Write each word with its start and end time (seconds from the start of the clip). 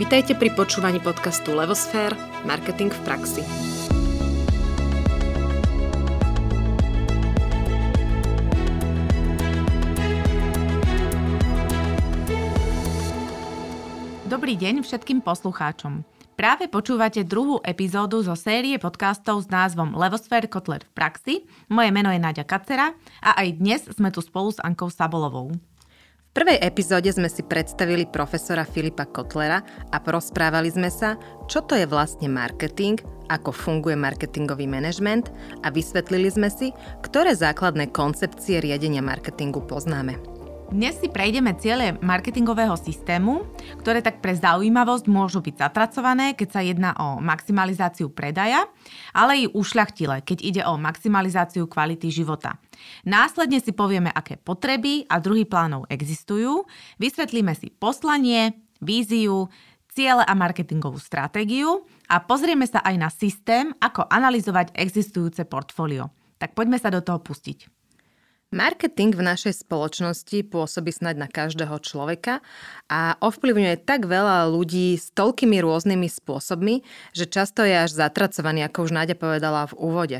Vitajte 0.00 0.32
pri 0.32 0.48
počúvaní 0.56 0.96
podcastu 0.96 1.52
Levosfér– 1.52 2.16
Marketing 2.48 2.88
v 2.88 3.00
praxi. 3.04 3.44
Dobrý 14.24 14.56
deň 14.56 14.80
všetkým 14.88 15.20
poslucháčom. 15.20 16.00
Práve 16.32 16.72
počúvate 16.72 17.20
druhú 17.20 17.60
epizódu 17.60 18.24
zo 18.24 18.32
série 18.32 18.80
podcastov 18.80 19.44
s 19.44 19.52
názvom 19.52 20.00
Levosfér 20.00 20.48
Kotler 20.48 20.80
v 20.80 20.92
praxi. 20.96 21.34
Moje 21.68 21.92
meno 21.92 22.08
je 22.08 22.16
Nadia 22.16 22.48
Kacera 22.48 22.96
a 23.20 23.36
aj 23.36 23.48
dnes 23.60 23.84
sme 23.92 24.08
tu 24.08 24.24
spolu 24.24 24.48
s 24.48 24.64
Ankou 24.64 24.88
Sabolovou. 24.88 25.52
V 26.30 26.38
prvej 26.46 26.62
epizóde 26.62 27.10
sme 27.10 27.26
si 27.26 27.42
predstavili 27.42 28.06
profesora 28.06 28.62
Filipa 28.62 29.02
Kotlera 29.02 29.66
a 29.90 29.98
porozprávali 29.98 30.70
sme 30.70 30.86
sa, 30.86 31.18
čo 31.50 31.58
to 31.66 31.74
je 31.74 31.90
vlastne 31.90 32.30
marketing, 32.30 33.02
ako 33.26 33.50
funguje 33.50 33.98
marketingový 33.98 34.70
manažment 34.70 35.26
a 35.66 35.74
vysvetlili 35.74 36.30
sme 36.30 36.46
si, 36.46 36.70
ktoré 37.02 37.34
základné 37.34 37.90
koncepcie 37.90 38.62
riadenia 38.62 39.02
marketingu 39.02 39.58
poznáme. 39.66 40.39
Dnes 40.70 41.02
si 41.02 41.10
prejdeme 41.10 41.58
ciele 41.58 41.98
marketingového 41.98 42.78
systému, 42.78 43.42
ktoré 43.82 44.06
tak 44.06 44.22
pre 44.22 44.38
zaujímavosť 44.38 45.10
môžu 45.10 45.42
byť 45.42 45.66
zatracované, 45.66 46.38
keď 46.38 46.48
sa 46.54 46.62
jedná 46.62 46.94
o 46.94 47.18
maximalizáciu 47.18 48.06
predaja, 48.14 48.70
ale 49.10 49.42
i 49.42 49.50
ušľachtile, 49.50 50.22
keď 50.22 50.38
ide 50.38 50.62
o 50.62 50.78
maximalizáciu 50.78 51.66
kvality 51.66 52.14
života. 52.14 52.62
Následne 53.02 53.58
si 53.58 53.74
povieme, 53.74 54.14
aké 54.14 54.38
potreby 54.38 55.10
a 55.10 55.18
druhy 55.18 55.42
plánov 55.42 55.90
existujú, 55.90 56.62
vysvetlíme 57.02 57.50
si 57.58 57.74
poslanie, 57.74 58.54
víziu, 58.78 59.50
ciele 59.90 60.22
a 60.22 60.38
marketingovú 60.38 61.02
stratégiu 61.02 61.82
a 62.06 62.22
pozrieme 62.22 62.70
sa 62.70 62.78
aj 62.86 62.94
na 62.94 63.10
systém, 63.10 63.74
ako 63.82 64.06
analyzovať 64.06 64.70
existujúce 64.78 65.42
portfólio. 65.50 66.14
Tak 66.38 66.54
poďme 66.54 66.78
sa 66.78 66.94
do 66.94 67.02
toho 67.02 67.18
pustiť. 67.18 67.79
Marketing 68.50 69.14
v 69.14 69.22
našej 69.22 69.62
spoločnosti 69.62 70.42
pôsobí 70.50 70.90
snať 70.90 71.14
na 71.22 71.30
každého 71.30 71.78
človeka 71.86 72.42
a 72.90 73.14
ovplyvňuje 73.22 73.78
tak 73.86 74.10
veľa 74.10 74.50
ľudí 74.50 74.98
s 74.98 75.14
toľkými 75.14 75.62
rôznymi 75.62 76.10
spôsobmi, 76.10 76.82
že 77.14 77.30
často 77.30 77.62
je 77.62 77.78
až 77.78 77.94
zatracovaný, 77.94 78.66
ako 78.66 78.90
už 78.90 78.90
Náďa 78.90 79.14
povedala 79.14 79.70
v 79.70 79.78
úvode. 79.78 80.18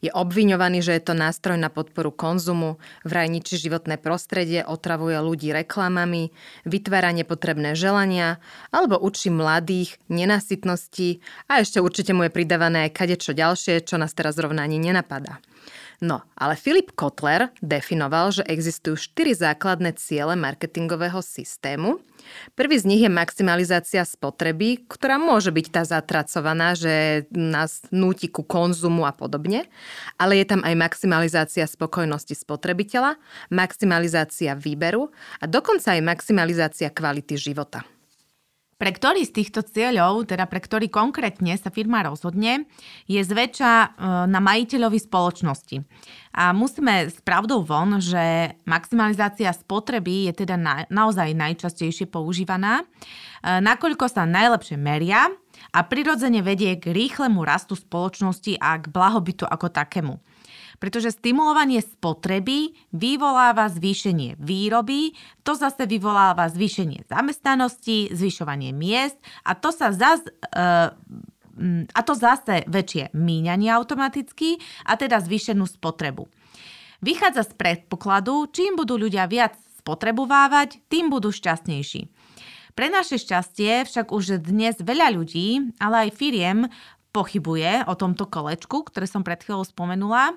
Je 0.00 0.08
obviňovaný, 0.08 0.80
že 0.80 0.96
je 0.96 1.04
to 1.04 1.12
nástroj 1.12 1.60
na 1.60 1.68
podporu 1.68 2.16
konzumu, 2.16 2.80
vraj 3.04 3.28
ničí 3.28 3.60
životné 3.60 4.00
prostredie, 4.00 4.64
otravuje 4.64 5.20
ľudí 5.20 5.52
reklamami, 5.52 6.32
vytvára 6.64 7.12
nepotrebné 7.12 7.76
želania 7.76 8.40
alebo 8.72 8.96
učí 8.96 9.28
mladých 9.28 10.00
nenasytnosti 10.08 11.20
a 11.44 11.60
ešte 11.60 11.84
určite 11.84 12.16
mu 12.16 12.24
je 12.24 12.32
pridávané 12.32 12.88
aj 12.88 13.04
kadečo 13.04 13.36
ďalšie, 13.36 13.84
čo 13.84 14.00
nás 14.00 14.16
teraz 14.16 14.40
zrovna 14.40 14.64
ani 14.64 14.80
nenapadá. 14.80 15.44
No, 16.04 16.20
ale 16.36 16.60
Filip 16.60 16.92
Kotler 16.92 17.48
definoval, 17.64 18.28
že 18.28 18.44
existujú 18.44 19.00
štyri 19.00 19.32
základné 19.32 19.96
ciele 19.96 20.36
marketingového 20.36 21.24
systému. 21.24 22.04
Prvý 22.52 22.76
z 22.76 22.84
nich 22.84 23.00
je 23.00 23.08
maximalizácia 23.08 24.04
spotreby, 24.04 24.84
ktorá 24.92 25.16
môže 25.16 25.48
byť 25.48 25.66
tá 25.72 25.82
zatracovaná, 25.88 26.76
že 26.76 27.24
nás 27.32 27.80
núti 27.88 28.28
ku 28.28 28.44
konzumu 28.44 29.08
a 29.08 29.12
podobne, 29.16 29.64
ale 30.20 30.36
je 30.42 30.46
tam 30.52 30.60
aj 30.68 30.74
maximalizácia 30.76 31.64
spokojnosti 31.64 32.36
spotrebiteľa, 32.36 33.16
maximalizácia 33.48 34.52
výberu 34.52 35.08
a 35.40 35.48
dokonca 35.48 35.96
aj 35.96 36.02
maximalizácia 36.04 36.92
kvality 36.92 37.40
života. 37.40 37.88
Pre 38.76 38.92
ktorý 38.92 39.24
z 39.24 39.32
týchto 39.40 39.64
cieľov, 39.64 40.28
teda 40.28 40.44
pre 40.44 40.60
ktorý 40.60 40.92
konkrétne 40.92 41.56
sa 41.56 41.72
firma 41.72 42.04
rozhodne, 42.04 42.68
je 43.08 43.24
zväčša 43.24 43.72
e, 43.72 43.88
na 44.28 44.36
majiteľovi 44.36 45.00
spoločnosti. 45.00 45.80
A 46.36 46.52
musíme 46.52 47.08
s 47.08 47.16
pravdou 47.24 47.64
von, 47.64 47.96
že 48.04 48.52
maximalizácia 48.68 49.48
spotreby 49.56 50.28
je 50.28 50.44
teda 50.44 50.60
na, 50.60 50.84
naozaj 50.92 51.32
najčastejšie 51.32 52.04
používaná, 52.12 52.84
e, 52.84 52.84
nakoľko 53.64 54.12
sa 54.12 54.28
najlepšie 54.28 54.76
meria 54.76 55.32
a 55.72 55.80
prirodzene 55.80 56.44
vedie 56.44 56.76
k 56.76 56.92
rýchlemu 56.92 57.48
rastu 57.48 57.80
spoločnosti 57.80 58.60
a 58.60 58.76
k 58.76 58.92
blahobytu 58.92 59.48
ako 59.48 59.72
takému 59.72 60.20
pretože 60.76 61.16
stimulovanie 61.16 61.80
spotreby 61.80 62.76
vyvoláva 62.92 63.68
zvýšenie 63.72 64.36
výroby, 64.40 65.16
to 65.42 65.56
zase 65.56 65.84
vyvoláva 65.88 66.48
zvýšenie 66.52 67.08
zamestnanosti, 67.08 68.12
zvyšovanie 68.12 68.70
miest 68.76 69.16
a 69.44 69.56
to 69.56 69.72
sa 69.72 69.92
zase 69.92 70.28
a 71.88 72.00
to 72.04 72.12
zase 72.12 72.68
väčšie 72.68 73.16
míňanie 73.16 73.72
automaticky 73.72 74.60
a 74.84 75.00
teda 75.00 75.24
zvýšenú 75.24 75.64
spotrebu. 75.64 76.28
Vychádza 77.00 77.48
z 77.48 77.52
predpokladu, 77.56 78.52
čím 78.52 78.76
budú 78.76 79.00
ľudia 79.00 79.24
viac 79.24 79.56
spotrebovávať, 79.80 80.84
tým 80.92 81.08
budú 81.08 81.32
šťastnejší. 81.32 82.12
Pre 82.76 82.92
naše 82.92 83.16
šťastie 83.16 83.88
však 83.88 84.12
už 84.12 84.44
dnes 84.44 84.76
veľa 84.76 85.16
ľudí, 85.16 85.72
ale 85.80 86.08
aj 86.08 86.10
firiem 86.12 86.68
pochybuje 87.16 87.88
o 87.88 87.96
tomto 87.96 88.28
kolečku, 88.28 88.84
ktoré 88.92 89.08
som 89.08 89.24
pred 89.24 89.40
chvíľou 89.40 89.64
spomenula 89.64 90.36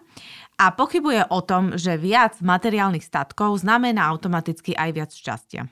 a 0.56 0.66
pochybuje 0.72 1.28
o 1.28 1.44
tom, 1.44 1.76
že 1.76 2.00
viac 2.00 2.40
materiálnych 2.40 3.04
statkov 3.04 3.60
znamená 3.60 4.08
automaticky 4.08 4.72
aj 4.80 4.90
viac 4.96 5.12
šťastia. 5.12 5.68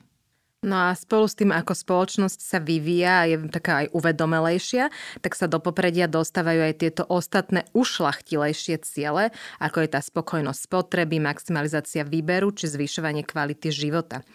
No 0.66 0.90
a 0.90 0.98
spolu 0.98 1.30
s 1.30 1.38
tým, 1.38 1.54
ako 1.54 1.70
spoločnosť 1.70 2.42
sa 2.42 2.58
vyvíja 2.58 3.22
a 3.22 3.30
je 3.30 3.38
taká 3.46 3.86
aj 3.86 3.94
uvedomelejšia, 3.94 4.90
tak 5.22 5.38
sa 5.38 5.46
do 5.46 5.62
popredia 5.62 6.10
dostávajú 6.10 6.66
aj 6.66 6.74
tieto 6.82 7.06
ostatné 7.06 7.62
ušlachtilejšie 7.78 8.82
ciele, 8.82 9.30
ako 9.62 9.86
je 9.86 9.88
tá 9.94 10.02
spokojnosť 10.02 10.58
spotreby, 10.58 11.22
maximalizácia 11.22 12.02
výberu 12.02 12.50
či 12.50 12.66
zvyšovanie 12.74 13.22
kvality 13.22 13.70
života. 13.70 14.26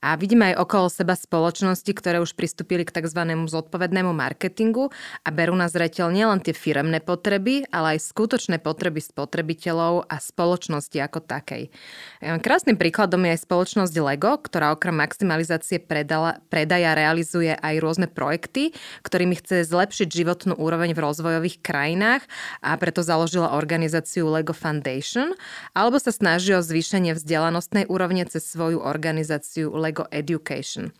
A 0.00 0.16
vidíme 0.16 0.56
aj 0.56 0.64
okolo 0.64 0.88
seba 0.88 1.12
spoločnosti, 1.12 1.92
ktoré 1.92 2.24
už 2.24 2.32
pristúpili 2.32 2.88
k 2.88 2.96
tzv. 2.96 3.28
zodpovednému 3.44 4.16
marketingu 4.16 4.88
a 5.24 5.28
berú 5.28 5.52
na 5.60 5.68
zreteľ 5.68 6.08
nielen 6.08 6.40
tie 6.40 6.56
firemné 6.56 7.04
potreby, 7.04 7.68
ale 7.68 8.00
aj 8.00 8.16
skutočné 8.16 8.64
potreby 8.64 9.04
spotrebiteľov 9.04 10.08
a 10.08 10.16
spoločnosti 10.24 10.96
ako 11.04 11.20
takej. 11.20 11.68
Krásnym 12.24 12.80
príkladom 12.80 13.28
je 13.28 13.36
aj 13.36 13.44
spoločnosť 13.44 13.92
Lego, 14.00 14.40
ktorá 14.40 14.72
okrem 14.72 14.96
maximalizácie 14.96 15.65
organizácie 15.66 15.82
predala, 15.82 16.38
predaja 16.46 16.94
realizuje 16.94 17.50
aj 17.50 17.74
rôzne 17.82 18.06
projekty, 18.06 18.70
ktorými 19.02 19.34
chce 19.34 19.66
zlepšiť 19.66 20.06
životnú 20.06 20.54
úroveň 20.54 20.94
v 20.94 21.02
rozvojových 21.02 21.58
krajinách 21.58 22.22
a 22.62 22.78
preto 22.78 23.02
založila 23.02 23.58
organizáciu 23.58 24.30
Lego 24.30 24.54
Foundation, 24.54 25.34
alebo 25.74 25.98
sa 25.98 26.14
snaží 26.14 26.54
o 26.54 26.62
zvýšenie 26.62 27.18
vzdelanostnej 27.18 27.90
úrovne 27.90 28.22
cez 28.30 28.46
svoju 28.46 28.78
organizáciu 28.78 29.74
Lego 29.74 30.06
Education. 30.14 30.94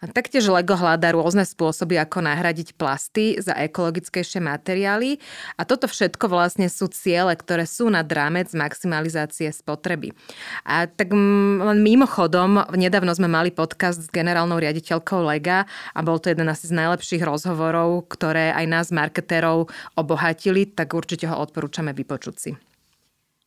Taktiež 0.00 0.48
LEGO 0.48 0.80
hľadá 0.80 1.12
rôzne 1.12 1.44
spôsoby, 1.44 2.00
ako 2.00 2.24
nahradiť 2.24 2.72
plasty 2.72 3.36
za 3.36 3.52
ekologickejšie 3.52 4.40
materiály 4.40 5.20
a 5.60 5.68
toto 5.68 5.84
všetko 5.84 6.24
vlastne 6.24 6.72
sú 6.72 6.88
ciele, 6.88 7.36
ktoré 7.36 7.68
sú 7.68 7.92
nad 7.92 8.08
rámec 8.08 8.48
maximalizácie 8.56 9.52
spotreby. 9.52 10.16
A 10.64 10.88
tak 10.88 11.12
len 11.12 11.84
mimochodom, 11.84 12.64
nedávno 12.72 13.12
sme 13.12 13.28
mali 13.28 13.52
podcast 13.52 14.00
s 14.00 14.08
generálnou 14.08 14.56
riaditeľkou 14.56 15.20
LEGA 15.20 15.68
a 15.68 16.00
bol 16.00 16.16
to 16.16 16.32
jeden 16.32 16.48
asi 16.48 16.72
z 16.72 16.80
najlepších 16.80 17.20
rozhovorov, 17.20 18.08
ktoré 18.08 18.56
aj 18.56 18.66
nás 18.72 18.86
marketérov 18.88 19.68
obohatili, 20.00 20.64
tak 20.64 20.96
určite 20.96 21.28
ho 21.28 21.36
odporúčame 21.36 21.92
vypočuť 21.92 22.36
si. 22.40 22.56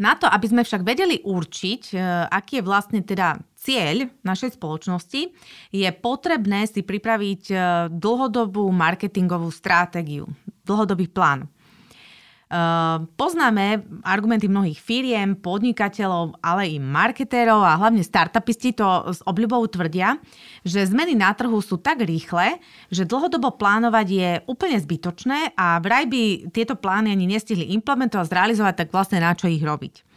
Na 0.02 0.18
to, 0.18 0.26
aby 0.26 0.50
sme 0.50 0.66
však 0.66 0.82
vedeli 0.82 1.22
určiť, 1.22 1.82
e, 1.94 1.98
aký 2.34 2.60
je 2.60 2.66
vlastne 2.66 3.00
teda 3.06 3.38
cieľ 3.64 4.12
našej 4.28 4.60
spoločnosti, 4.60 5.32
je 5.72 5.90
potrebné 6.04 6.68
si 6.68 6.84
pripraviť 6.84 7.44
e, 7.48 7.56
dlhodobú 7.96 8.68
marketingovú 8.76 9.48
stratégiu, 9.48 10.28
dlhodobý 10.68 11.08
plán. 11.08 11.48
Ehm, 12.54 13.10
poznáme 13.18 13.82
argumenty 14.06 14.46
mnohých 14.46 14.78
firiem, 14.78 15.34
podnikateľov, 15.34 16.38
ale 16.38 16.70
i 16.70 16.78
marketérov 16.78 17.66
a 17.66 17.82
hlavne 17.82 18.06
startupisti 18.06 18.78
to 18.78 18.86
s 19.10 19.26
obľubou 19.26 19.66
tvrdia, 19.66 20.22
že 20.62 20.86
zmeny 20.86 21.18
na 21.18 21.34
trhu 21.34 21.58
sú 21.66 21.82
tak 21.82 22.06
rýchle, 22.06 22.62
že 22.94 23.10
dlhodobo 23.10 23.58
plánovať 23.58 24.08
je 24.08 24.30
úplne 24.46 24.78
zbytočné 24.78 25.58
a 25.58 25.82
vraj 25.82 26.06
by 26.06 26.54
tieto 26.54 26.78
plány 26.78 27.10
ani 27.10 27.26
nestihli 27.26 27.74
implementovať, 27.74 28.30
zrealizovať, 28.30 28.86
tak 28.86 28.94
vlastne 28.94 29.18
na 29.18 29.34
čo 29.34 29.50
ich 29.50 29.66
robiť. 29.66 30.13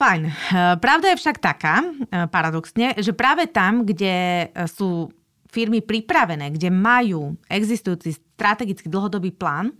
Fajn. 0.00 0.22
Ehm, 0.24 0.32
pravda 0.80 1.12
je 1.12 1.20
však 1.20 1.36
taká, 1.44 1.84
ehm, 1.84 2.24
paradoxne, 2.32 2.96
že 2.96 3.12
práve 3.12 3.44
tam, 3.52 3.84
kde 3.84 4.48
sú 4.64 5.12
firmy 5.50 5.84
pripravené, 5.84 6.54
kde 6.56 6.72
majú 6.72 7.36
existujúci 7.50 8.16
strategický 8.16 8.88
dlhodobý 8.88 9.34
plán, 9.34 9.74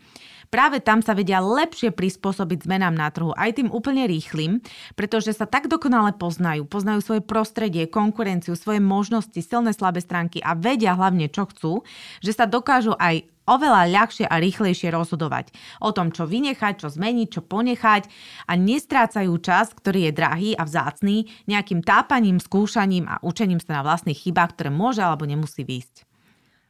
práve 0.51 0.83
tam 0.83 1.01
sa 1.01 1.15
vedia 1.15 1.39
lepšie 1.39 1.95
prispôsobiť 1.95 2.67
zmenám 2.67 2.95
na 2.95 3.09
trhu, 3.09 3.33
aj 3.39 3.63
tým 3.63 3.71
úplne 3.71 4.05
rýchlým, 4.11 4.61
pretože 4.99 5.33
sa 5.33 5.47
tak 5.47 5.71
dokonale 5.71 6.13
poznajú, 6.19 6.67
poznajú 6.67 7.01
svoje 7.01 7.23
prostredie, 7.25 7.87
konkurenciu, 7.87 8.59
svoje 8.59 8.83
možnosti, 8.83 9.39
silné 9.39 9.71
slabé 9.73 10.03
stránky 10.03 10.43
a 10.43 10.59
vedia 10.59 10.99
hlavne, 10.99 11.31
čo 11.31 11.47
chcú, 11.49 11.73
že 12.21 12.35
sa 12.35 12.51
dokážu 12.51 12.99
aj 12.99 13.31
oveľa 13.51 13.91
ľahšie 13.91 14.27
a 14.31 14.39
rýchlejšie 14.39 14.95
rozhodovať 14.95 15.51
o 15.83 15.91
tom, 15.91 16.15
čo 16.15 16.27
vynechať, 16.29 16.87
čo 16.87 16.89
zmeniť, 16.93 17.29
čo 17.35 17.43
ponechať 17.43 18.07
a 18.47 18.53
nestrácajú 18.55 19.35
čas, 19.43 19.75
ktorý 19.75 20.11
je 20.11 20.13
drahý 20.15 20.51
a 20.55 20.63
vzácný, 20.63 21.27
nejakým 21.51 21.83
tápaním, 21.83 22.39
skúšaním 22.39 23.11
a 23.11 23.19
učením 23.27 23.59
sa 23.59 23.81
na 23.81 23.87
vlastných 23.87 24.19
chybách, 24.19 24.55
ktoré 24.55 24.71
môže 24.71 25.03
alebo 25.03 25.27
nemusí 25.27 25.67
výjsť. 25.67 26.10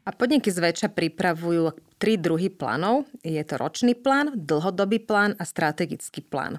A 0.04 0.16
podniky 0.16 0.48
zväčša 0.48 0.96
pripravujú 0.96 1.76
tri 2.00 2.16
druhy 2.16 2.48
plánov. 2.48 3.04
Je 3.20 3.44
to 3.44 3.60
ročný 3.60 3.92
plán, 3.92 4.32
dlhodobý 4.32 5.04
plán 5.04 5.36
a 5.36 5.44
strategický 5.44 6.24
plán. 6.24 6.56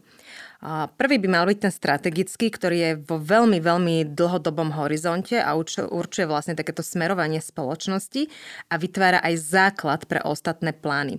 Prvý 1.02 1.18
by 1.18 1.26
mal 1.26 1.50
byť 1.50 1.58
ten 1.58 1.74
strategický, 1.74 2.54
ktorý 2.54 2.78
je 2.78 2.92
vo 3.02 3.18
veľmi, 3.18 3.58
veľmi 3.58 4.14
dlhodobom 4.14 4.78
horizonte 4.78 5.42
a 5.42 5.58
určuje 5.58 6.30
vlastne 6.30 6.54
takéto 6.54 6.86
smerovanie 6.86 7.42
spoločnosti 7.42 8.30
a 8.70 8.78
vytvára 8.78 9.26
aj 9.26 9.36
základ 9.42 10.06
pre 10.06 10.22
ostatné 10.22 10.78
plány. 10.78 11.18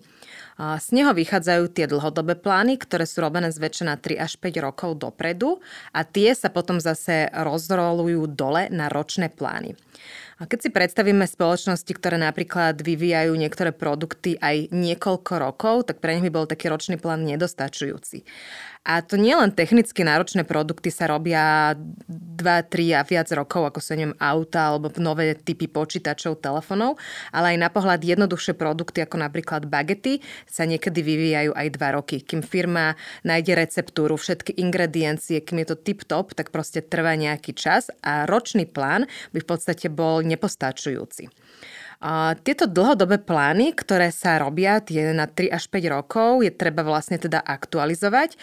Z 0.62 0.94
neho 0.94 1.10
vychádzajú 1.10 1.74
tie 1.74 1.90
dlhodobé 1.90 2.38
plány, 2.38 2.78
ktoré 2.78 3.02
sú 3.02 3.26
robené 3.26 3.50
zväčša 3.50 3.84
na 3.90 3.98
3 3.98 4.22
až 4.22 4.38
5 4.38 4.62
rokov 4.62 4.94
dopredu 5.02 5.58
a 5.90 6.06
tie 6.06 6.30
sa 6.38 6.46
potom 6.54 6.78
zase 6.78 7.26
rozrolujú 7.34 8.30
dole 8.30 8.70
na 8.70 8.86
ročné 8.86 9.26
plány. 9.26 9.74
A 10.42 10.50
keď 10.50 10.58
si 10.58 10.70
predstavíme 10.74 11.22
spoločnosti, 11.22 11.86
ktoré 11.94 12.18
napríklad 12.18 12.82
vyvíjajú 12.82 13.30
niektoré 13.38 13.70
produkty 13.70 14.34
aj 14.42 14.74
niekoľko 14.74 15.32
rokov, 15.38 15.86
tak 15.86 16.02
pre 16.02 16.18
nich 16.18 16.26
by 16.26 16.34
bol 16.34 16.50
taký 16.50 16.66
ročný 16.66 16.98
plán 16.98 17.22
nedostačujúci. 17.22 18.26
A 18.82 18.98
to 18.98 19.14
nie 19.14 19.30
len 19.30 19.54
technicky 19.54 20.02
náročné 20.02 20.42
produkty 20.42 20.90
sa 20.90 21.06
robia 21.06 21.78
2, 21.78 22.42
3 22.42 22.98
a 22.98 23.06
viac 23.06 23.30
rokov, 23.30 23.70
ako 23.70 23.78
sú 23.78 23.94
neviem, 23.94 24.18
auta 24.18 24.74
alebo 24.74 24.90
nové 24.98 25.38
typy 25.38 25.70
počítačov, 25.70 26.42
telefónov, 26.42 26.98
ale 27.30 27.54
aj 27.54 27.58
na 27.62 27.70
pohľad 27.70 28.02
jednoduchšie 28.02 28.58
produkty, 28.58 29.06
ako 29.06 29.22
napríklad 29.22 29.70
bagety, 29.70 30.18
sa 30.50 30.66
niekedy 30.66 30.98
vyvíjajú 30.98 31.54
aj 31.54 31.68
2 31.78 31.96
roky. 31.96 32.16
Kým 32.26 32.42
firma 32.42 32.98
nájde 33.22 33.54
receptúru, 33.54 34.18
všetky 34.18 34.58
ingrediencie, 34.58 35.46
kým 35.46 35.62
je 35.62 35.66
to 35.70 35.76
tip-top, 35.78 36.34
tak 36.34 36.50
proste 36.50 36.82
trvá 36.82 37.14
nejaký 37.14 37.54
čas 37.54 37.86
a 38.02 38.26
ročný 38.26 38.66
plán 38.66 39.06
by 39.30 39.38
v 39.38 39.46
podstate 39.46 39.86
bol 39.86 40.26
nepostačujúci. 40.26 41.30
Tieto 42.42 42.66
dlhodobé 42.66 43.22
plány, 43.22 43.78
ktoré 43.78 44.10
sa 44.10 44.34
robia 44.42 44.82
tie 44.82 45.14
na 45.14 45.30
3 45.30 45.54
až 45.54 45.70
5 45.70 45.86
rokov, 45.86 46.42
je 46.42 46.50
treba 46.50 46.82
vlastne 46.82 47.14
teda 47.14 47.38
aktualizovať. 47.38 48.34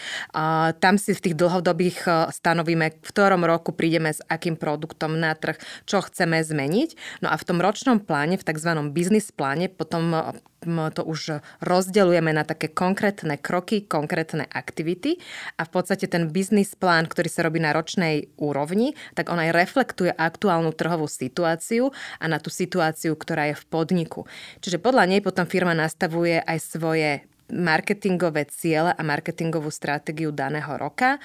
Tam 0.79 0.95
si 0.95 1.11
v 1.11 1.23
tých 1.27 1.35
dlhodobých 1.35 1.97
e, 2.07 2.11
stanovíme, 2.31 3.03
v 3.03 3.09
ktorom 3.11 3.43
roku 3.43 3.75
prídeme 3.75 4.15
s 4.15 4.23
akým 4.31 4.55
produktom 4.55 5.19
na 5.19 5.35
trh, 5.35 5.59
čo 5.83 5.99
chceme 5.99 6.39
zmeniť. 6.39 7.19
No 7.19 7.27
a 7.27 7.35
v 7.35 7.43
tom 7.43 7.59
ročnom 7.59 7.99
pláne, 7.99 8.39
v 8.39 8.47
tzv. 8.47 8.71
biznis 8.95 9.27
pláne, 9.35 9.67
potom 9.67 10.15
e, 10.15 10.19
to 10.67 11.01
už 11.03 11.39
rozdeľujeme 11.63 12.35
na 12.35 12.43
také 12.43 12.67
konkrétne 12.71 13.39
kroky, 13.39 13.83
konkrétne 13.87 14.43
aktivity 14.47 15.19
a 15.55 15.63
v 15.63 15.71
podstate 15.71 16.07
ten 16.11 16.27
biznis 16.27 16.75
plán, 16.75 17.07
ktorý 17.07 17.31
sa 17.31 17.47
robí 17.47 17.63
na 17.63 17.71
ročnej 17.71 18.31
úrovni, 18.35 18.95
tak 19.15 19.31
on 19.31 19.39
aj 19.39 19.55
reflektuje 19.55 20.11
aktuálnu 20.11 20.75
trhovú 20.75 21.07
situáciu 21.07 21.95
a 22.19 22.25
na 22.27 22.43
tú 22.43 22.51
situáciu, 22.51 23.15
ktorá 23.15 23.48
v 23.53 23.63
podniku. 23.69 24.25
Čiže 24.59 24.81
podľa 24.81 25.05
nej 25.09 25.21
potom 25.23 25.45
firma 25.45 25.77
nastavuje 25.77 26.41
aj 26.41 26.57
svoje 26.59 27.09
marketingové 27.49 28.45
ciele 28.45 28.93
a 28.93 29.01
marketingovú 29.01 29.73
stratégiu 29.73 30.29
daného 30.29 30.69
roka, 30.77 31.17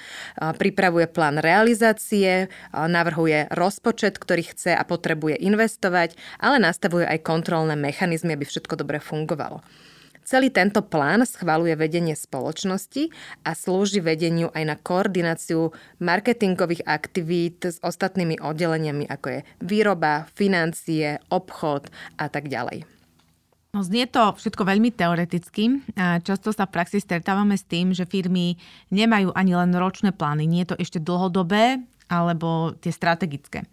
pripravuje 0.57 1.05
plán 1.05 1.37
realizácie, 1.37 2.49
navrhuje 2.73 3.45
rozpočet, 3.53 4.17
ktorý 4.17 4.41
chce 4.41 4.73
a 4.73 4.81
potrebuje 4.81 5.37
investovať, 5.37 6.17
ale 6.41 6.57
nastavuje 6.57 7.05
aj 7.05 7.21
kontrolné 7.21 7.77
mechanizmy, 7.77 8.33
aby 8.33 8.41
všetko 8.41 8.73
dobre 8.73 8.97
fungovalo. 8.97 9.61
Celý 10.25 10.49
tento 10.49 10.81
plán 10.81 11.21
schvaluje 11.21 11.77
vedenie 11.77 12.17
spoločnosti 12.17 13.13
a 13.45 13.53
slúži 13.53 14.01
vedeniu 14.01 14.49
aj 14.57 14.63
na 14.65 14.73
koordináciu 14.73 15.69
marketingových 16.01 16.81
aktivít 16.81 17.61
s 17.69 17.77
ostatnými 17.85 18.41
oddeleniami, 18.41 19.05
ako 19.05 19.27
je 19.29 19.39
výroba, 19.61 20.25
financie, 20.33 21.21
obchod 21.29 21.93
a 22.17 22.25
tak 22.25 22.49
ďalej. 22.49 22.89
No, 23.77 23.85
znie 23.85 24.09
to 24.09 24.33
všetko 24.33 24.65
veľmi 24.65 24.89
teoreticky. 24.97 25.85
Často 26.25 26.49
sa 26.49 26.65
v 26.65 26.73
praxi 26.73 26.97
stretávame 27.03 27.53
s 27.53 27.67
tým, 27.67 27.93
že 27.93 28.09
firmy 28.09 28.57
nemajú 28.89 29.29
ani 29.35 29.53
len 29.53 29.77
ročné 29.77 30.09
plány. 30.09 30.49
Nie 30.49 30.65
je 30.65 30.73
to 30.73 30.81
ešte 30.81 31.03
dlhodobé 31.05 31.85
alebo 32.09 32.73
tie 32.81 32.89
strategické. 32.89 33.67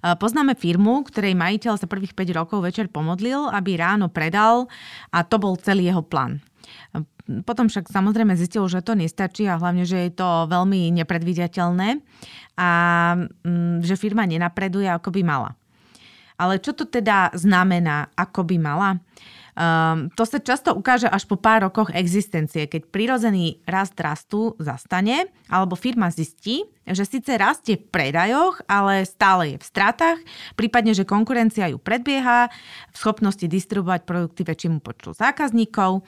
Poznáme 0.00 0.56
firmu, 0.56 1.04
ktorej 1.04 1.36
majiteľ 1.36 1.76
sa 1.76 1.84
prvých 1.84 2.16
5 2.16 2.38
rokov 2.40 2.64
večer 2.64 2.88
pomodlil, 2.88 3.52
aby 3.52 3.76
ráno 3.76 4.08
predal 4.08 4.64
a 5.12 5.20
to 5.20 5.36
bol 5.36 5.60
celý 5.60 5.92
jeho 5.92 6.00
plán. 6.00 6.40
Potom 7.44 7.70
však 7.70 7.92
samozrejme 7.92 8.34
zistil, 8.34 8.64
že 8.66 8.82
to 8.82 8.96
nestačí 8.96 9.46
a 9.46 9.60
hlavne, 9.60 9.86
že 9.86 10.08
je 10.08 10.12
to 10.16 10.50
veľmi 10.50 10.90
nepredvídateľné 10.98 12.00
a 12.58 12.68
mm, 13.44 13.86
že 13.86 14.00
firma 14.00 14.26
nenapreduje, 14.26 14.88
ako 14.88 15.14
by 15.14 15.22
mala. 15.22 15.50
Ale 16.40 16.56
čo 16.58 16.72
to 16.72 16.88
teda 16.88 17.30
znamená, 17.36 18.08
ako 18.16 18.48
by 18.48 18.56
mala? 18.56 18.96
Um, 19.58 20.08
to 20.14 20.22
sa 20.22 20.38
často 20.38 20.70
ukáže 20.72 21.10
až 21.10 21.26
po 21.26 21.34
pár 21.34 21.66
rokoch 21.66 21.90
existencie, 21.90 22.70
keď 22.70 22.86
prirodzený 22.88 23.62
rast 23.66 23.98
rastu 23.98 24.54
zastane, 24.62 25.30
alebo 25.50 25.74
firma 25.74 26.08
zistí, 26.10 26.66
že 26.86 27.06
síce 27.06 27.34
rastie 27.38 27.78
v 27.78 27.86
predajoch, 27.90 28.62
ale 28.70 29.06
stále 29.06 29.54
je 29.54 29.58
v 29.58 29.66
stratách, 29.66 30.18
prípadne, 30.54 30.94
že 30.94 31.06
konkurencia 31.06 31.70
ju 31.70 31.78
predbieha 31.78 32.50
v 32.90 32.96
schopnosti 32.96 33.46
distribuovať 33.46 34.06
produkty 34.06 34.42
väčšiemu 34.46 34.78
počtu 34.82 35.14
zákazníkov. 35.14 36.02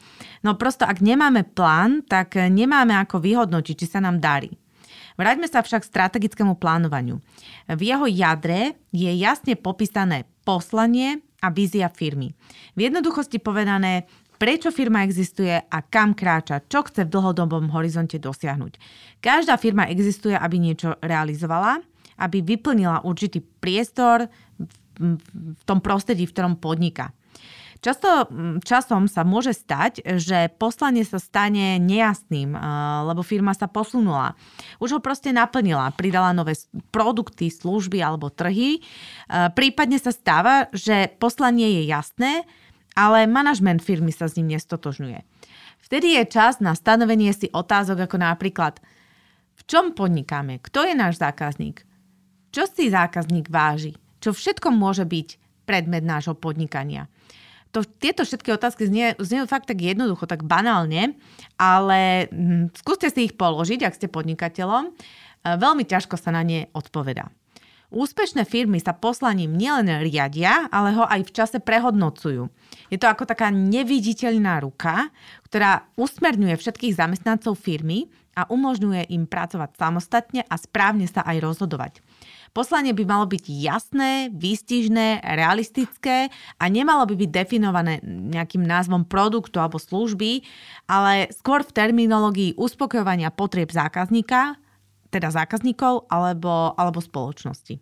No 0.46 0.50
prosto, 0.54 0.86
ak 0.86 1.02
nemáme 1.02 1.46
plán, 1.46 2.06
tak 2.06 2.38
nemáme 2.38 2.94
ako 2.98 3.22
vyhodnotiť, 3.22 3.74
či 3.74 3.86
sa 3.86 4.02
nám 4.02 4.18
darí. 4.22 4.54
Vráťme 5.20 5.44
sa 5.44 5.60
však 5.60 5.84
k 5.84 5.90
strategickému 5.92 6.56
plánovaniu. 6.56 7.20
V 7.68 7.80
jeho 7.80 8.08
jadre 8.08 8.80
je 8.96 9.12
jasne 9.12 9.54
popísané 9.60 10.24
poslanie, 10.42 11.20
a 11.42 11.50
vízia 11.50 11.90
firmy. 11.90 12.30
V 12.78 12.86
jednoduchosti 12.86 13.42
povedané, 13.42 14.06
prečo 14.38 14.70
firma 14.70 15.02
existuje 15.02 15.50
a 15.50 15.78
kam 15.82 16.14
kráča, 16.14 16.62
čo 16.70 16.86
chce 16.86 17.06
v 17.06 17.12
dlhodobom 17.12 17.70
horizonte 17.74 18.22
dosiahnuť. 18.22 18.78
Každá 19.18 19.58
firma 19.58 19.90
existuje, 19.90 20.38
aby 20.38 20.56
niečo 20.62 20.94
realizovala, 21.02 21.82
aby 22.22 22.42
vyplnila 22.42 23.02
určitý 23.02 23.42
priestor 23.42 24.30
v 24.98 25.62
tom 25.66 25.82
prostredí, 25.82 26.26
v 26.26 26.34
ktorom 26.34 26.54
podniká. 26.62 27.10
Často 27.82 28.30
mm, 28.30 28.62
časom 28.62 29.10
sa 29.10 29.26
môže 29.26 29.50
stať, 29.50 30.06
že 30.22 30.54
poslanie 30.54 31.02
sa 31.02 31.18
stane 31.18 31.82
nejasným, 31.82 32.54
lebo 33.10 33.26
firma 33.26 33.58
sa 33.58 33.66
posunula. 33.66 34.38
Už 34.78 34.94
ho 34.94 35.00
proste 35.02 35.34
naplnila, 35.34 35.90
pridala 35.90 36.30
nové 36.30 36.54
produkty, 36.94 37.50
služby 37.50 37.98
alebo 37.98 38.30
trhy. 38.30 38.78
Prípadne 39.58 39.98
sa 39.98 40.14
stáva, 40.14 40.70
že 40.70 41.10
poslanie 41.18 41.82
je 41.82 41.90
jasné, 41.90 42.46
ale 42.94 43.26
manažment 43.26 43.82
firmy 43.82 44.14
sa 44.14 44.30
s 44.30 44.38
ním 44.38 44.54
nestotožňuje. 44.54 45.26
Vtedy 45.82 46.22
je 46.22 46.30
čas 46.30 46.62
na 46.62 46.78
stanovenie 46.78 47.34
si 47.34 47.50
otázok 47.50 48.06
ako 48.06 48.16
napríklad 48.22 48.78
v 49.58 49.62
čom 49.66 49.90
podnikáme, 49.90 50.62
kto 50.62 50.86
je 50.86 50.94
náš 50.94 51.18
zákazník, 51.18 51.82
čo 52.54 52.62
si 52.70 52.94
zákazník 52.94 53.50
váži, 53.50 53.98
čo 54.22 54.30
všetko 54.30 54.70
môže 54.70 55.02
byť 55.02 55.28
predmet 55.66 56.06
nášho 56.06 56.38
podnikania 56.38 57.10
to, 57.72 57.82
tieto 57.82 58.22
všetky 58.22 58.52
otázky 58.52 58.84
znie, 58.84 59.16
znie 59.16 59.48
fakt 59.48 59.72
tak 59.72 59.80
jednoducho, 59.80 60.28
tak 60.28 60.44
banálne, 60.44 61.16
ale 61.56 62.28
hm, 62.28 62.76
skúste 62.76 63.08
si 63.08 63.32
ich 63.32 63.34
položiť, 63.34 63.80
ak 63.82 63.96
ste 63.96 64.12
podnikateľom. 64.12 64.88
E, 64.88 64.90
veľmi 65.56 65.88
ťažko 65.88 66.20
sa 66.20 66.30
na 66.36 66.44
ne 66.44 66.68
odpoveda. 66.76 67.32
Úspešné 67.92 68.48
firmy 68.48 68.80
sa 68.80 68.96
poslaním 68.96 69.52
nielen 69.52 70.00
riadia, 70.00 70.64
ale 70.72 70.96
ho 70.96 71.04
aj 71.04 71.28
v 71.28 71.34
čase 71.36 71.58
prehodnocujú. 71.60 72.48
Je 72.88 72.96
to 72.96 73.04
ako 73.04 73.28
taká 73.28 73.52
neviditeľná 73.52 74.64
ruka, 74.64 75.12
ktorá 75.44 75.84
usmerňuje 76.00 76.56
všetkých 76.56 76.96
zamestnancov 76.96 77.60
firmy 77.60 78.08
a 78.32 78.48
umožňuje 78.48 79.12
im 79.12 79.28
pracovať 79.28 79.76
samostatne 79.76 80.40
a 80.40 80.54
správne 80.56 81.04
sa 81.04 81.20
aj 81.20 81.36
rozhodovať. 81.44 82.00
Poslanie 82.52 82.92
by 82.92 83.08
malo 83.08 83.24
byť 83.24 83.44
jasné, 83.48 84.28
výstižné, 84.28 85.24
realistické 85.24 86.28
a 86.60 86.64
nemalo 86.68 87.08
by 87.08 87.16
byť 87.16 87.30
definované 87.32 88.04
nejakým 88.04 88.60
názvom 88.60 89.08
produktu 89.08 89.56
alebo 89.56 89.80
služby, 89.80 90.44
ale 90.84 91.32
skôr 91.32 91.64
v 91.64 91.72
terminológii 91.72 92.60
uspokojovania 92.60 93.32
potrieb 93.32 93.72
zákazníka, 93.72 94.60
teda 95.08 95.32
zákazníkov 95.32 96.12
alebo, 96.12 96.76
alebo 96.76 97.00
spoločnosti. 97.00 97.80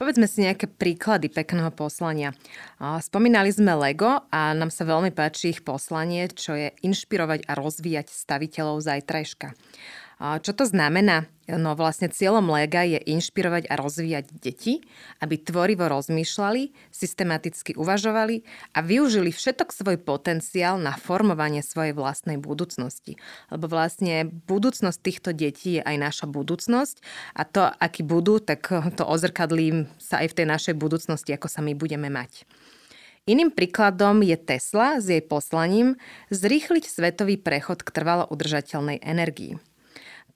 Povedzme 0.00 0.24
si 0.24 0.48
nejaké 0.48 0.64
príklady 0.64 1.28
pekného 1.28 1.68
poslania. 1.76 2.32
Spomínali 2.80 3.52
sme 3.52 3.76
Lego 3.76 4.24
a 4.32 4.56
nám 4.56 4.72
sa 4.72 4.88
veľmi 4.88 5.12
páči 5.12 5.52
ich 5.52 5.60
poslanie, 5.60 6.24
čo 6.32 6.56
je 6.56 6.72
inšpirovať 6.80 7.44
a 7.44 7.52
rozvíjať 7.52 8.08
staviteľov 8.08 8.80
zajtrajška. 8.80 9.52
Čo 10.20 10.52
to 10.52 10.68
znamená? 10.68 11.32
No 11.48 11.72
vlastne 11.72 12.12
cieľom 12.12 12.52
Lega 12.52 12.84
je 12.84 13.00
inšpirovať 13.00 13.72
a 13.72 13.74
rozvíjať 13.80 14.36
deti, 14.36 14.84
aby 15.18 15.40
tvorivo 15.40 15.88
rozmýšľali, 15.88 16.92
systematicky 16.92 17.72
uvažovali 17.74 18.44
a 18.76 18.84
využili 18.84 19.32
všetok 19.32 19.72
svoj 19.72 19.96
potenciál 19.96 20.76
na 20.76 20.92
formovanie 20.92 21.64
svojej 21.64 21.96
vlastnej 21.96 22.36
budúcnosti. 22.36 23.16
Lebo 23.48 23.66
vlastne 23.66 24.28
budúcnosť 24.28 24.98
týchto 25.00 25.32
detí 25.32 25.80
je 25.80 25.82
aj 25.82 25.96
naša 25.96 26.26
budúcnosť 26.28 27.00
a 27.32 27.42
to, 27.48 27.64
aký 27.66 28.04
budú, 28.04 28.44
tak 28.44 28.68
to 29.00 29.02
ozrkadlí 29.08 29.88
sa 29.96 30.20
aj 30.20 30.36
v 30.36 30.36
tej 30.36 30.46
našej 30.46 30.74
budúcnosti, 30.76 31.32
ako 31.32 31.48
sa 31.48 31.64
my 31.64 31.72
budeme 31.72 32.12
mať. 32.12 32.44
Iným 33.24 33.52
príkladom 33.52 34.20
je 34.20 34.36
Tesla 34.36 35.00
s 35.00 35.08
jej 35.08 35.24
poslaním 35.24 35.96
zrýchliť 36.28 36.84
svetový 36.88 37.40
prechod 37.40 37.80
k 37.80 37.88
trvalo 37.88 38.28
udržateľnej 38.28 39.00
energii. 39.00 39.56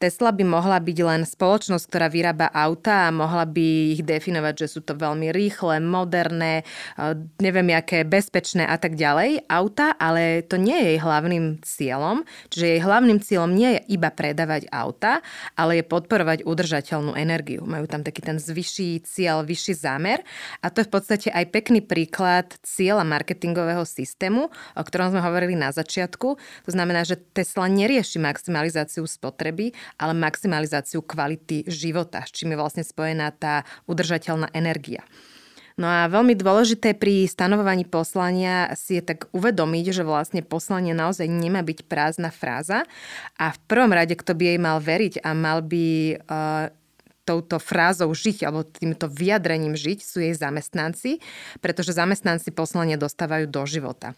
Tesla 0.05 0.37
by 0.37 0.45
mohla 0.45 0.85
byť 0.85 0.99
len 1.01 1.25
spoločnosť, 1.25 1.89
ktorá 1.89 2.13
vyrába 2.13 2.53
auta 2.53 3.09
a 3.09 3.15
mohla 3.15 3.49
by 3.49 3.97
ich 3.97 4.05
definovať, 4.05 4.69
že 4.69 4.77
sú 4.77 4.85
to 4.85 4.93
veľmi 4.93 5.33
rýchle, 5.33 5.81
moderné, 5.81 6.61
e, 7.01 7.17
neviem, 7.41 7.73
aké 7.73 8.05
bezpečné 8.05 8.69
a 8.69 8.77
tak 8.77 9.01
ďalej 9.01 9.49
auta, 9.49 9.97
ale 9.97 10.45
to 10.45 10.61
nie 10.61 10.77
je 10.77 10.87
jej 10.93 11.01
hlavným 11.01 11.57
cieľom. 11.65 12.21
Čiže 12.53 12.67
jej 12.77 12.81
hlavným 12.85 13.17
cieľom 13.17 13.57
nie 13.57 13.81
je 13.81 13.97
iba 13.97 14.13
predávať 14.13 14.69
auta, 14.69 15.25
ale 15.57 15.81
je 15.81 15.89
podporovať 15.89 16.45
udržateľnú 16.45 17.17
energiu. 17.17 17.65
Majú 17.65 17.89
tam 17.89 18.05
taký 18.05 18.21
ten 18.21 18.37
zvyšší 18.37 19.09
cieľ, 19.09 19.41
vyšší 19.41 19.73
zámer 19.73 20.21
a 20.61 20.69
to 20.69 20.85
je 20.85 20.89
v 20.89 20.93
podstate 20.93 21.29
aj 21.33 21.49
pekný 21.49 21.81
príklad 21.81 22.53
cieľa 22.61 23.09
marketingového 23.09 23.89
systému, 23.89 24.53
o 24.53 24.83
ktorom 24.85 25.17
sme 25.17 25.25
hovorili 25.25 25.57
na 25.57 25.73
začiatku. 25.73 26.29
To 26.37 26.71
znamená, 26.71 27.09
že 27.09 27.17
Tesla 27.17 27.73
nerieši 27.73 28.21
maximalizáciu 28.21 29.09
spotreby, 29.09 29.73
ale 29.99 30.13
maximalizáciu 30.17 31.03
kvality 31.03 31.67
života, 31.69 32.23
s 32.25 32.35
čím 32.35 32.55
je 32.55 32.61
vlastne 32.61 32.85
spojená 32.87 33.31
tá 33.35 33.63
udržateľná 33.87 34.51
energia. 34.55 35.03
No 35.75 35.91
a 35.91 36.07
veľmi 36.07 36.39
dôležité 36.39 36.95
pri 36.95 37.27
stanovovaní 37.27 37.83
poslania 37.83 38.71
si 38.79 38.95
je 38.95 39.03
tak 39.03 39.27
uvedomiť, 39.35 39.91
že 39.91 40.07
vlastne 40.07 40.47
poslanie 40.47 40.95
naozaj 40.95 41.27
nemá 41.27 41.67
byť 41.67 41.91
prázdna 41.91 42.31
fráza 42.31 42.87
a 43.35 43.51
v 43.51 43.59
prvom 43.67 43.91
rade, 43.91 44.15
kto 44.15 44.39
by 44.39 44.55
jej 44.55 44.61
mal 44.63 44.79
veriť 44.79 45.27
a 45.27 45.35
mal 45.35 45.67
by 45.67 45.87
uh, 46.15 46.71
touto 47.25 47.57
frázou 47.57 48.13
žiť 48.13 48.45
alebo 48.45 48.69
týmto 48.69 49.09
vyjadrením 49.09 49.73
žiť 49.75 49.99
sú 50.05 50.21
jej 50.21 50.37
zamestnanci, 50.37 51.25
pretože 51.65 51.97
zamestnanci 51.97 52.53
poslanie 52.53 53.01
dostávajú 53.01 53.49
do 53.49 53.65
života. 53.65 54.13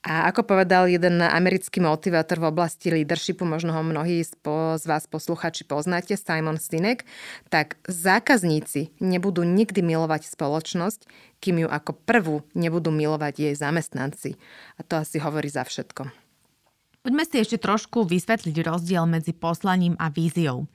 A 0.00 0.32
ako 0.32 0.48
povedal 0.48 0.88
jeden 0.88 1.20
americký 1.20 1.84
motivátor 1.84 2.40
v 2.40 2.48
oblasti 2.50 2.88
leadershipu, 2.88 3.44
možno 3.44 3.76
ho 3.76 3.82
mnohí 3.84 4.24
z, 4.24 4.32
vás 4.88 5.04
posluchači 5.04 5.68
poznáte, 5.68 6.16
Simon 6.16 6.56
Sinek, 6.56 7.04
tak 7.52 7.76
zákazníci 7.84 8.96
nebudú 8.98 9.44
nikdy 9.44 9.84
milovať 9.84 10.26
spoločnosť, 10.32 11.04
kým 11.44 11.66
ju 11.66 11.68
ako 11.68 11.92
prvú 11.92 12.36
nebudú 12.56 12.88
milovať 12.88 13.50
jej 13.50 13.54
zamestnanci. 13.54 14.40
A 14.78 14.86
to 14.86 14.96
asi 14.96 15.20
hovorí 15.20 15.52
za 15.52 15.68
všetko. 15.68 16.08
Poďme 17.06 17.22
si 17.22 17.38
ešte 17.38 17.62
trošku 17.62 18.02
vysvetliť 18.02 18.66
rozdiel 18.66 19.06
medzi 19.06 19.30
poslaním 19.30 19.94
a 19.94 20.10
víziou. 20.10 20.66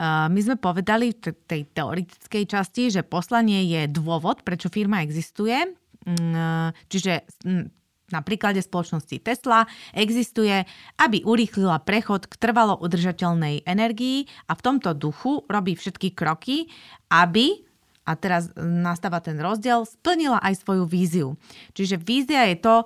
My 0.00 0.40
sme 0.40 0.56
povedali 0.56 1.12
v 1.12 1.36
tej 1.44 1.68
teoretickej 1.76 2.44
časti, 2.48 2.88
že 2.88 3.04
poslanie 3.04 3.68
je 3.68 3.82
dôvod, 3.92 4.40
prečo 4.40 4.72
firma 4.72 5.04
existuje. 5.04 5.54
Mm, 6.02 6.72
čiže 6.88 7.28
mm, 7.44 7.64
na 8.10 8.20
príklade 8.20 8.60
spoločnosti 8.60 9.22
Tesla 9.24 9.64
existuje, 9.96 10.64
aby 11.00 11.24
urýchlila 11.24 11.80
prechod 11.84 12.28
k 12.28 12.34
trvalo 12.36 12.76
udržateľnej 12.80 13.64
energii 13.68 14.28
a 14.48 14.56
v 14.58 14.64
tomto 14.64 14.92
duchu 14.92 15.44
robí 15.48 15.76
všetky 15.78 16.12
kroky, 16.12 16.68
aby 17.08 17.64
a 18.02 18.18
teraz 18.18 18.50
nastáva 18.58 19.22
ten 19.22 19.38
rozdiel, 19.38 19.86
splnila 19.86 20.42
aj 20.42 20.66
svoju 20.66 20.84
víziu. 20.90 21.38
Čiže 21.70 22.02
vízia 22.02 22.50
je 22.50 22.58
to, 22.58 22.76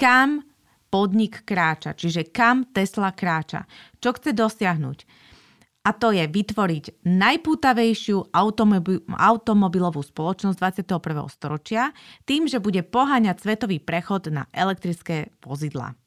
kam 0.00 0.48
podnik 0.88 1.44
kráča, 1.44 1.92
čiže 1.92 2.32
kam 2.32 2.64
Tesla 2.72 3.12
kráča, 3.12 3.68
čo 4.00 4.16
chce 4.16 4.32
dosiahnuť 4.32 4.98
a 5.82 5.90
to 5.90 6.14
je 6.14 6.22
vytvoriť 6.30 7.02
najpútavejšiu 7.02 8.30
automobi- 8.30 9.02
automobilovú 9.10 9.98
spoločnosť 10.06 10.86
21. 10.86 11.26
storočia 11.26 11.90
tým, 12.22 12.46
že 12.46 12.62
bude 12.62 12.86
poháňať 12.86 13.42
svetový 13.42 13.82
prechod 13.82 14.30
na 14.30 14.46
elektrické 14.54 15.34
vozidla. 15.42 15.98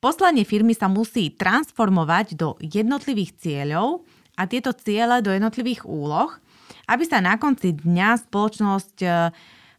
Poslanie 0.00 0.48
firmy 0.48 0.72
sa 0.72 0.88
musí 0.88 1.36
transformovať 1.36 2.32
do 2.32 2.56
jednotlivých 2.64 3.36
cieľov 3.36 4.08
a 4.40 4.48
tieto 4.48 4.72
ciele 4.72 5.20
do 5.20 5.28
jednotlivých 5.28 5.84
úloh, 5.84 6.32
aby 6.88 7.04
sa 7.04 7.20
na 7.20 7.36
konci 7.36 7.76
dňa 7.76 8.24
spoločnosť 8.24 8.96
e, 9.04 9.08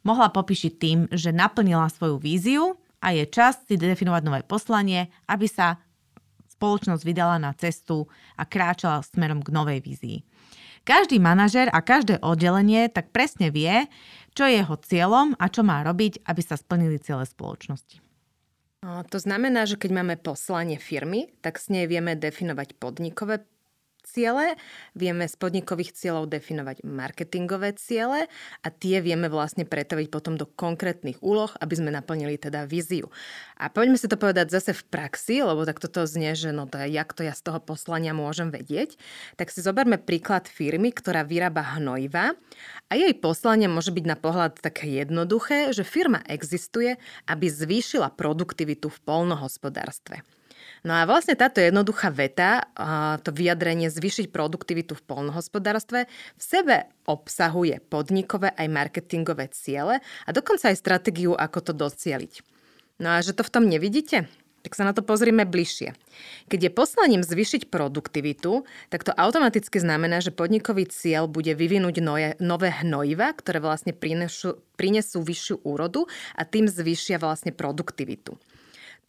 mohla 0.06 0.30
popíšiť 0.30 0.72
tým, 0.78 1.00
že 1.10 1.34
naplnila 1.34 1.90
svoju 1.90 2.22
víziu 2.22 2.78
a 3.02 3.18
je 3.18 3.26
čas 3.26 3.58
si 3.66 3.82
definovať 3.82 4.22
nové 4.22 4.42
poslanie, 4.46 5.10
aby 5.26 5.50
sa 5.50 5.82
spoločnosť 6.62 7.02
vydala 7.02 7.42
na 7.42 7.58
cestu 7.58 8.06
a 8.38 8.46
kráčala 8.46 9.02
smerom 9.02 9.42
k 9.42 9.50
novej 9.50 9.82
vízii. 9.82 10.22
Každý 10.86 11.18
manažer 11.18 11.74
a 11.74 11.82
každé 11.82 12.22
oddelenie 12.22 12.86
tak 12.94 13.10
presne 13.10 13.50
vie, 13.50 13.90
čo 14.38 14.46
je 14.46 14.62
jeho 14.62 14.78
cieľom 14.78 15.34
a 15.42 15.50
čo 15.50 15.66
má 15.66 15.82
robiť, 15.82 16.22
aby 16.30 16.42
sa 16.46 16.54
splnili 16.54 17.02
ciele 17.02 17.26
spoločnosti. 17.26 17.98
To 18.86 19.18
znamená, 19.18 19.66
že 19.66 19.78
keď 19.78 19.90
máme 19.94 20.16
poslanie 20.22 20.78
firmy, 20.78 21.34
tak 21.42 21.58
s 21.58 21.70
nej 21.70 21.86
vieme 21.86 22.18
definovať 22.18 22.78
podnikové 22.82 23.46
ciele, 24.12 24.60
vieme 24.92 25.24
z 25.24 25.36
podnikových 25.40 25.96
cieľov 25.96 26.28
definovať 26.28 26.84
marketingové 26.84 27.72
ciele 27.80 28.28
a 28.60 28.68
tie 28.68 29.00
vieme 29.00 29.32
vlastne 29.32 29.64
pretaviť 29.64 30.12
potom 30.12 30.36
do 30.36 30.44
konkrétnych 30.44 31.24
úloh, 31.24 31.48
aby 31.64 31.74
sme 31.80 31.96
naplnili 31.96 32.36
teda 32.36 32.68
víziu. 32.68 33.08
A 33.56 33.72
poďme 33.72 33.96
si 33.96 34.12
to 34.12 34.20
povedať 34.20 34.52
zase 34.52 34.76
v 34.76 34.84
praxi, 34.92 35.40
lebo 35.40 35.64
tak 35.64 35.80
toto 35.80 36.04
znie, 36.04 36.36
že 36.36 36.52
no 36.52 36.68
to 36.68 36.76
je, 36.84 36.92
jak 36.92 37.16
to 37.16 37.24
ja 37.24 37.32
z 37.32 37.48
toho 37.48 37.64
poslania 37.64 38.12
môžem 38.12 38.52
vedieť. 38.52 39.00
Tak 39.40 39.48
si 39.48 39.64
zoberme 39.64 39.96
príklad 39.96 40.52
firmy, 40.52 40.92
ktorá 40.92 41.24
vyrába 41.24 41.80
hnojiva 41.80 42.36
a 42.90 42.94
jej 43.00 43.16
poslanie 43.16 43.72
môže 43.72 43.96
byť 43.96 44.06
na 44.06 44.20
pohľad 44.20 44.60
také 44.60 44.92
jednoduché, 44.92 45.72
že 45.72 45.88
firma 45.88 46.20
existuje, 46.28 47.00
aby 47.30 47.48
zvýšila 47.48 48.12
produktivitu 48.20 48.92
v 48.92 49.00
polnohospodárstve. 49.08 50.41
No 50.82 50.98
a 50.98 51.06
vlastne 51.06 51.38
táto 51.38 51.62
jednoduchá 51.62 52.10
veta, 52.10 52.66
to 53.22 53.30
vyjadrenie 53.30 53.94
zvyšiť 53.94 54.34
produktivitu 54.34 54.98
v 54.98 55.06
polnohospodárstve 55.06 56.10
v 56.10 56.42
sebe 56.42 56.90
obsahuje 57.06 57.78
podnikové 57.86 58.50
aj 58.58 58.66
marketingové 58.66 59.46
ciele 59.54 60.02
a 60.02 60.30
dokonca 60.34 60.74
aj 60.74 60.82
stratégiu, 60.82 61.38
ako 61.38 61.70
to 61.70 61.74
docieliť. 61.78 62.42
No 62.98 63.14
a 63.14 63.22
že 63.22 63.38
to 63.38 63.46
v 63.46 63.54
tom 63.54 63.70
nevidíte? 63.70 64.26
Tak 64.62 64.78
sa 64.78 64.86
na 64.86 64.94
to 64.94 65.02
pozrime 65.02 65.42
bližšie. 65.42 65.94
Keď 66.50 66.60
je 66.70 66.72
poslaním 66.74 67.26
zvyšiť 67.26 67.74
produktivitu, 67.74 68.62
tak 68.94 69.02
to 69.02 69.10
automaticky 69.10 69.82
znamená, 69.82 70.22
že 70.22 70.30
podnikový 70.30 70.86
cieľ 70.86 71.26
bude 71.26 71.58
vyvinúť 71.58 71.98
noje, 71.98 72.30
nové 72.38 72.70
hnojiva, 72.70 73.34
ktoré 73.34 73.58
vlastne 73.58 73.94
prinesú, 73.94 74.62
prinesú 74.78 75.26
vyššiu 75.26 75.66
úrodu 75.66 76.06
a 76.38 76.46
tým 76.46 76.70
zvyšia 76.70 77.18
vlastne 77.18 77.50
produktivitu. 77.54 78.38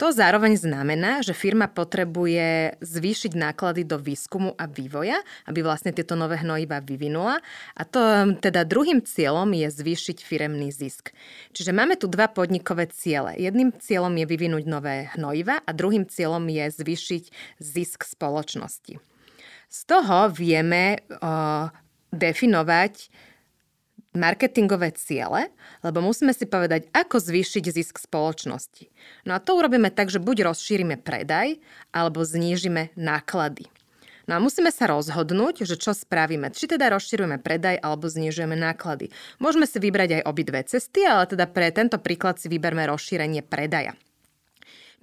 To 0.01 0.09
zároveň 0.09 0.57
znamená, 0.57 1.21
že 1.21 1.37
firma 1.37 1.69
potrebuje 1.69 2.81
zvýšiť 2.81 3.37
náklady 3.37 3.85
do 3.85 4.01
výskumu 4.01 4.57
a 4.57 4.65
vývoja, 4.65 5.21
aby 5.45 5.61
vlastne 5.61 5.93
tieto 5.93 6.17
nové 6.17 6.41
hnojiva 6.41 6.81
vyvinula. 6.81 7.37
A 7.77 7.81
to 7.85 8.01
teda 8.41 8.65
druhým 8.65 9.05
cieľom 9.05 9.53
je 9.53 9.69
zvýšiť 9.69 10.17
firemný 10.25 10.73
zisk. 10.73 11.13
Čiže 11.53 11.77
máme 11.77 11.93
tu 12.01 12.09
dva 12.09 12.25
podnikové 12.25 12.89
ciele. 12.89 13.37
Jedným 13.37 13.69
cieľom 13.77 14.17
je 14.17 14.25
vyvinúť 14.25 14.65
nové 14.65 15.13
hnojiva 15.13 15.61
a 15.61 15.69
druhým 15.69 16.09
cieľom 16.09 16.41
je 16.49 16.65
zvýšiť 16.73 17.23
zisk 17.61 18.01
spoločnosti. 18.01 18.97
Z 19.69 19.79
toho 19.85 20.33
vieme 20.33 21.05
uh, 21.21 21.69
definovať 22.09 23.09
marketingové 24.13 24.93
ciele, 24.93 25.49
lebo 25.81 26.01
musíme 26.01 26.31
si 26.31 26.45
povedať, 26.45 26.89
ako 26.93 27.17
zvýšiť 27.17 27.65
zisk 27.69 27.95
spoločnosti. 27.99 28.89
No 29.25 29.35
a 29.35 29.41
to 29.41 29.57
urobíme 29.57 29.89
tak, 29.89 30.13
že 30.13 30.21
buď 30.21 30.53
rozšírime 30.53 31.01
predaj, 31.01 31.57
alebo 31.91 32.21
znížime 32.21 32.93
náklady. 32.93 33.67
No 34.23 34.39
a 34.39 34.39
musíme 34.39 34.71
sa 34.71 34.87
rozhodnúť, 34.87 35.67
že 35.67 35.75
čo 35.75 35.91
spravíme. 35.91 36.55
Či 36.55 36.71
teda 36.71 36.87
rozširujeme 36.95 37.43
predaj 37.43 37.75
alebo 37.83 38.07
znižujeme 38.07 38.55
náklady. 38.55 39.11
Môžeme 39.43 39.67
si 39.67 39.83
vybrať 39.83 40.23
aj 40.23 40.27
obidve 40.31 40.63
cesty, 40.63 41.03
ale 41.03 41.27
teda 41.27 41.43
pre 41.51 41.75
tento 41.75 41.99
príklad 41.99 42.39
si 42.39 42.47
vyberme 42.47 42.87
rozšírenie 42.87 43.43
predaja. 43.43 43.99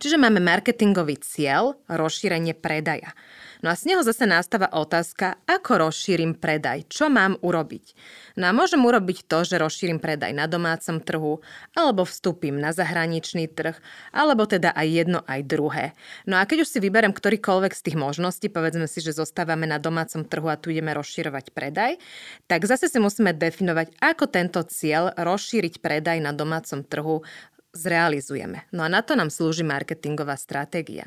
Čiže 0.00 0.16
máme 0.16 0.40
marketingový 0.40 1.20
cieľ, 1.20 1.76
rozšírenie 1.84 2.56
predaja. 2.56 3.12
No 3.60 3.72
a 3.72 3.76
z 3.76 3.92
neho 3.92 4.00
zase 4.00 4.24
nastáva 4.24 4.72
otázka, 4.72 5.36
ako 5.44 5.88
rozšírim 5.88 6.36
predaj, 6.36 6.88
čo 6.88 7.12
mám 7.12 7.36
urobiť. 7.44 7.92
No 8.40 8.48
a 8.48 8.56
môžem 8.56 8.80
urobiť 8.80 9.28
to, 9.28 9.44
že 9.44 9.60
rozšírim 9.60 10.00
predaj 10.00 10.32
na 10.32 10.48
domácom 10.48 11.00
trhu, 11.00 11.44
alebo 11.76 12.08
vstúpim 12.08 12.56
na 12.56 12.72
zahraničný 12.72 13.52
trh, 13.52 13.76
alebo 14.16 14.48
teda 14.48 14.72
aj 14.72 14.86
jedno, 14.88 15.20
aj 15.28 15.40
druhé. 15.44 15.84
No 16.24 16.40
a 16.40 16.48
keď 16.48 16.64
už 16.64 16.72
si 16.72 16.78
vyberem 16.80 17.12
ktorýkoľvek 17.12 17.72
z 17.76 17.84
tých 17.84 17.96
možností, 18.00 18.48
povedzme 18.48 18.88
si, 18.88 19.04
že 19.04 19.12
zostávame 19.12 19.68
na 19.68 19.76
domácom 19.76 20.24
trhu 20.24 20.48
a 20.48 20.56
tu 20.56 20.72
ideme 20.72 20.96
rozširovať 20.96 21.52
predaj, 21.52 22.00
tak 22.48 22.64
zase 22.64 22.88
si 22.88 22.96
musíme 22.96 23.36
definovať, 23.36 24.00
ako 24.00 24.24
tento 24.32 24.64
cieľ 24.64 25.12
rozšíriť 25.14 25.84
predaj 25.84 26.18
na 26.24 26.32
domácom 26.32 26.80
trhu 26.80 27.20
zrealizujeme. 27.76 28.66
No 28.74 28.82
a 28.82 28.88
na 28.90 29.04
to 29.04 29.14
nám 29.14 29.30
slúži 29.30 29.62
marketingová 29.62 30.34
stratégia. 30.34 31.06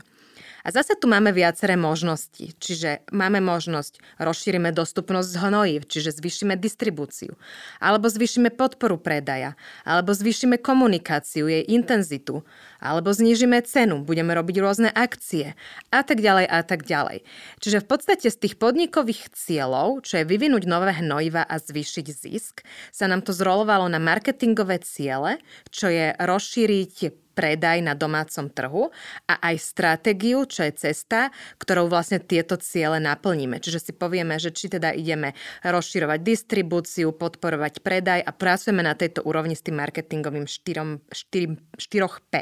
A 0.63 0.71
zase 0.71 0.95
tu 0.95 1.11
máme 1.11 1.35
viaceré 1.35 1.75
možnosti. 1.75 2.55
Čiže 2.55 3.03
máme 3.11 3.43
možnosť, 3.43 3.99
rozšírime 4.15 4.71
dostupnosť 4.71 5.35
hnojív, 5.43 5.83
čiže 5.91 6.15
zvýšime 6.15 6.55
distribúciu. 6.55 7.35
Alebo 7.83 8.07
zvýšime 8.07 8.47
podporu 8.47 8.95
predaja. 8.95 9.59
Alebo 9.83 10.15
zvýšime 10.15 10.55
komunikáciu, 10.63 11.51
jej 11.51 11.67
intenzitu. 11.67 12.47
Alebo 12.79 13.11
znížime 13.11 13.59
cenu, 13.67 14.07
budeme 14.07 14.31
robiť 14.31 14.55
rôzne 14.63 14.89
akcie. 14.95 15.59
A 15.91 15.99
tak 16.07 16.23
ďalej, 16.23 16.47
a 16.47 16.59
tak 16.63 16.87
ďalej. 16.87 17.27
Čiže 17.59 17.83
v 17.83 17.87
podstate 17.87 18.27
z 18.31 18.37
tých 18.39 18.55
podnikových 18.55 19.35
cieľov, 19.35 20.07
čo 20.07 20.23
je 20.23 20.27
vyvinúť 20.27 20.63
nové 20.63 20.95
hnojiva 20.95 21.43
a 21.43 21.55
zvýšiť 21.59 22.07
zisk, 22.07 22.63
sa 22.95 23.11
nám 23.11 23.27
to 23.27 23.35
zrolovalo 23.35 23.91
na 23.91 23.99
marketingové 23.99 24.79
ciele, 24.79 25.43
čo 25.75 25.91
je 25.91 26.15
rozšíriť 26.15 27.22
predaj 27.33 27.81
na 27.81 27.97
domácom 27.97 28.47
trhu 28.47 28.93
a 29.25 29.33
aj 29.41 29.55
stratégiu, 29.57 30.45
čo 30.45 30.63
je 30.69 30.73
cesta, 30.77 31.33
ktorou 31.57 31.89
vlastne 31.89 32.21
tieto 32.21 32.55
ciele 32.61 33.01
naplníme. 33.01 33.57
Čiže 33.57 33.89
si 33.89 33.91
povieme, 33.91 34.37
že 34.37 34.53
či 34.53 34.69
teda 34.69 34.93
ideme 34.93 35.33
rozširovať 35.65 36.19
distribúciu, 36.21 37.11
podporovať 37.11 37.81
predaj 37.81 38.21
a 38.21 38.31
pracujeme 38.31 38.85
na 38.85 38.93
tejto 38.93 39.25
úrovni 39.25 39.57
s 39.57 39.65
tým 39.65 39.81
marketingovým 39.81 40.45
4, 40.45 41.09
4, 41.09 41.81
4P. 41.81 42.33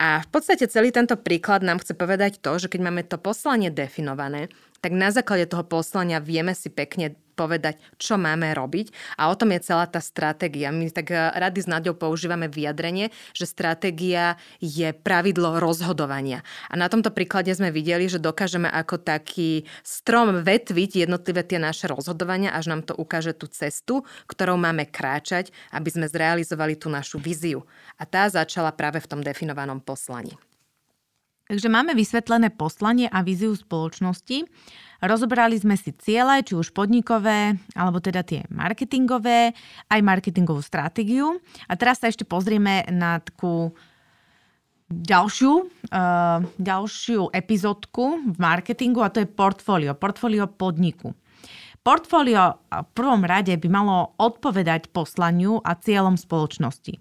A 0.00 0.24
v 0.24 0.28
podstate 0.32 0.64
celý 0.66 0.90
tento 0.90 1.14
príklad 1.20 1.60
nám 1.60 1.84
chce 1.84 1.92
povedať 1.92 2.40
to, 2.40 2.56
že 2.56 2.72
keď 2.72 2.80
máme 2.80 3.04
to 3.04 3.20
poslanie 3.20 3.68
definované, 3.68 4.48
tak 4.80 4.94
na 4.94 5.10
základe 5.10 5.50
toho 5.50 5.66
poslania 5.66 6.22
vieme 6.22 6.54
si 6.54 6.70
pekne 6.70 7.18
povedať, 7.38 7.78
čo 7.94 8.18
máme 8.18 8.50
robiť 8.50 8.90
a 9.14 9.30
o 9.30 9.38
tom 9.38 9.54
je 9.54 9.62
celá 9.62 9.86
tá 9.86 10.02
stratégia. 10.02 10.74
My 10.74 10.90
tak 10.90 11.14
eh, 11.14 11.30
rady 11.38 11.62
s 11.62 11.70
Naďou 11.70 11.94
používame 11.94 12.50
vyjadrenie, 12.50 13.14
že 13.30 13.46
stratégia 13.46 14.34
je 14.58 14.90
pravidlo 14.90 15.62
rozhodovania. 15.62 16.42
A 16.66 16.74
na 16.74 16.90
tomto 16.90 17.14
príklade 17.14 17.54
sme 17.54 17.70
videli, 17.70 18.10
že 18.10 18.18
dokážeme 18.18 18.66
ako 18.66 18.98
taký 18.98 19.62
strom 19.86 20.42
vetviť 20.42 21.06
jednotlivé 21.06 21.46
tie 21.46 21.62
naše 21.62 21.86
rozhodovania, 21.86 22.50
až 22.50 22.74
nám 22.74 22.82
to 22.82 22.98
ukáže 22.98 23.38
tú 23.38 23.46
cestu, 23.46 24.02
ktorou 24.26 24.58
máme 24.58 24.90
kráčať, 24.90 25.54
aby 25.70 25.88
sme 25.94 26.10
zrealizovali 26.10 26.74
tú 26.74 26.90
našu 26.90 27.22
víziu. 27.22 27.62
A 28.00 28.08
tá 28.08 28.26
začala 28.26 28.74
práve 28.74 28.98
v 28.98 29.10
tom 29.10 29.20
definovanom 29.22 29.78
poslaní. 29.78 30.47
Takže 31.48 31.72
máme 31.72 31.96
vysvetlené 31.96 32.52
poslanie 32.52 33.08
a 33.08 33.24
víziu 33.24 33.56
spoločnosti. 33.56 34.44
Rozobrali 35.00 35.56
sme 35.56 35.80
si 35.80 35.96
ciele, 35.96 36.44
či 36.44 36.52
už 36.52 36.76
podnikové, 36.76 37.56
alebo 37.72 38.04
teda 38.04 38.20
tie 38.20 38.44
marketingové, 38.52 39.56
aj 39.88 40.00
marketingovú 40.04 40.60
stratégiu. 40.60 41.40
A 41.64 41.72
teraz 41.80 42.04
sa 42.04 42.12
ešte 42.12 42.28
pozrieme 42.28 42.84
na 42.92 43.24
takú 43.24 43.72
ďalšiu, 44.92 45.52
uh, 45.88 46.44
ďalšiu 46.60 47.32
epizódku 47.32 48.28
v 48.28 48.36
marketingu 48.36 49.00
a 49.00 49.08
to 49.08 49.24
je 49.24 49.28
portfólio, 49.32 49.96
portfólio 49.96 50.52
podniku. 50.52 51.16
Portfólio 51.80 52.60
v 52.68 52.88
prvom 52.92 53.24
rade 53.24 53.56
by 53.56 53.68
malo 53.72 54.12
odpovedať 54.20 54.92
poslaniu 54.92 55.64
a 55.64 55.72
cieľom 55.80 56.20
spoločnosti. 56.20 57.00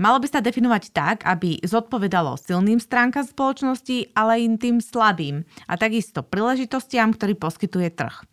Malo 0.00 0.16
by 0.16 0.32
sa 0.32 0.40
definovať 0.40 0.96
tak, 0.96 1.28
aby 1.28 1.60
zodpovedalo 1.60 2.40
silným 2.40 2.80
stránkam 2.80 3.20
spoločnosti, 3.20 4.16
ale 4.16 4.40
aj 4.40 4.64
tým 4.64 4.80
slabým 4.80 5.44
a 5.68 5.76
takisto 5.76 6.24
príležitostiam, 6.24 7.12
ktorý 7.12 7.36
poskytuje 7.36 7.92
trh. 7.92 8.16
E, 8.16 8.24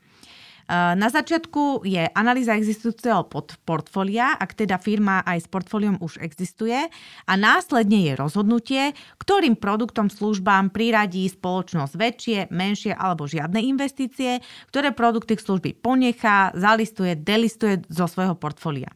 na 0.96 1.12
začiatku 1.12 1.84
je 1.84 2.08
analýza 2.16 2.56
existujúceho 2.56 3.28
portfólia, 3.68 4.40
ak 4.40 4.56
teda 4.56 4.80
firma 4.80 5.28
aj 5.28 5.44
s 5.44 5.48
portfóliom 5.52 6.00
už 6.00 6.24
existuje 6.24 6.88
a 7.28 7.34
následne 7.36 8.00
je 8.00 8.14
rozhodnutie, 8.16 8.96
ktorým 9.20 9.60
produktom 9.60 10.08
službám 10.08 10.72
priradí 10.72 11.28
spoločnosť 11.28 11.94
väčšie, 12.00 12.40
menšie 12.48 12.96
alebo 12.96 13.28
žiadne 13.28 13.60
investície, 13.60 14.40
ktoré 14.72 14.96
produkty 14.96 15.36
k 15.36 15.44
služby 15.44 15.70
ponechá, 15.84 16.56
zalistuje, 16.56 17.20
delistuje 17.20 17.84
zo 17.92 18.08
svojho 18.08 18.40
portfólia. 18.40 18.88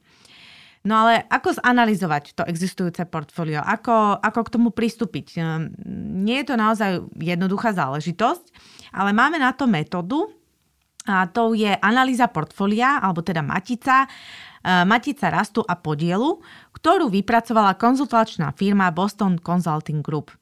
No 0.82 1.06
ale 1.06 1.30
ako 1.30 1.62
zanalizovať 1.62 2.34
to 2.34 2.44
existujúce 2.50 3.06
portfólio? 3.06 3.62
Ako, 3.62 4.18
ako 4.18 4.40
k 4.42 4.54
tomu 4.58 4.70
pristúpiť? 4.74 5.38
Ehm, 5.38 5.78
nie 6.26 6.42
je 6.42 6.50
to 6.50 6.56
naozaj 6.58 7.06
jednoduchá 7.22 7.70
záležitosť, 7.78 8.50
ale 8.98 9.14
máme 9.14 9.38
na 9.38 9.54
to 9.54 9.70
metódu 9.70 10.26
a 11.06 11.30
to 11.30 11.54
je 11.54 11.70
analýza 11.82 12.30
portfólia, 12.34 12.98
alebo 12.98 13.22
teda 13.22 13.46
matica, 13.46 14.10
ehm, 14.66 14.90
matica 14.90 15.30
rastu 15.30 15.62
a 15.62 15.78
podielu, 15.78 16.42
ktorú 16.74 17.14
vypracovala 17.14 17.78
konzultačná 17.78 18.50
firma 18.58 18.90
Boston 18.90 19.38
Consulting 19.38 20.02
Group. 20.02 20.34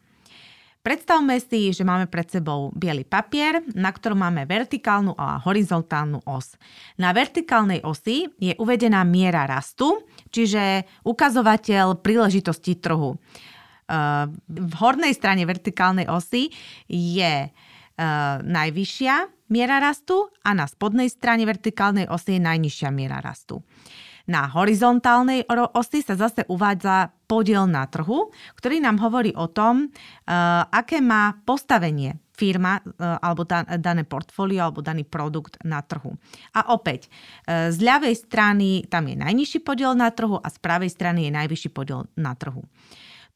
Predstavme 0.80 1.36
si, 1.44 1.76
že 1.76 1.84
máme 1.84 2.08
pred 2.08 2.32
sebou 2.32 2.72
biely 2.72 3.04
papier, 3.04 3.60
na 3.76 3.92
ktorom 3.92 4.24
máme 4.24 4.48
vertikálnu 4.48 5.12
a 5.20 5.36
horizontálnu 5.44 6.24
os. 6.24 6.56
Na 6.96 7.12
vertikálnej 7.12 7.84
osi 7.84 8.32
je 8.40 8.56
uvedená 8.56 9.04
miera 9.04 9.44
rastu, 9.44 10.08
čiže 10.32 10.88
ukazovateľ 11.04 12.00
príležitosti 12.00 12.80
trhu. 12.80 13.20
Ehm, 13.90 14.40
v 14.48 14.74
hornej 14.80 15.12
strane 15.12 15.44
vertikálnej 15.44 16.08
osy 16.08 16.48
je 16.88 17.34
ehm, 17.44 18.38
najvyššia 18.48 19.16
miera 19.52 19.84
rastu 19.84 20.32
a 20.46 20.56
na 20.56 20.64
spodnej 20.64 21.12
strane 21.12 21.44
vertikálnej 21.44 22.08
osy 22.08 22.40
je 22.40 22.42
najnižšia 22.48 22.90
miera 22.94 23.20
rastu. 23.20 23.60
Na 24.30 24.46
horizontálnej 24.46 25.42
osi 25.74 26.06
sa 26.06 26.14
zase 26.14 26.46
uvádza 26.46 27.10
podiel 27.26 27.66
na 27.66 27.90
trhu, 27.90 28.30
ktorý 28.62 28.78
nám 28.78 29.02
hovorí 29.02 29.34
o 29.34 29.50
tom, 29.50 29.90
uh, 29.90 30.70
aké 30.70 31.02
má 31.02 31.34
postavenie 31.50 32.22
firma 32.38 32.78
uh, 32.78 33.18
alebo 33.26 33.42
dané 33.82 34.06
portfólio 34.06 34.70
alebo 34.70 34.86
daný 34.86 35.02
produkt 35.02 35.58
na 35.66 35.82
trhu. 35.82 36.14
A 36.54 36.70
opäť, 36.78 37.10
uh, 37.10 37.74
z 37.74 37.82
ľavej 37.82 38.16
strany 38.22 38.86
tam 38.86 39.10
je 39.10 39.18
najnižší 39.18 39.66
podiel 39.66 39.98
na 39.98 40.14
trhu 40.14 40.38
a 40.38 40.48
z 40.54 40.58
pravej 40.62 40.94
strany 40.94 41.26
je 41.26 41.32
najvyšší 41.34 41.70
podiel 41.74 42.06
na 42.14 42.38
trhu. 42.38 42.62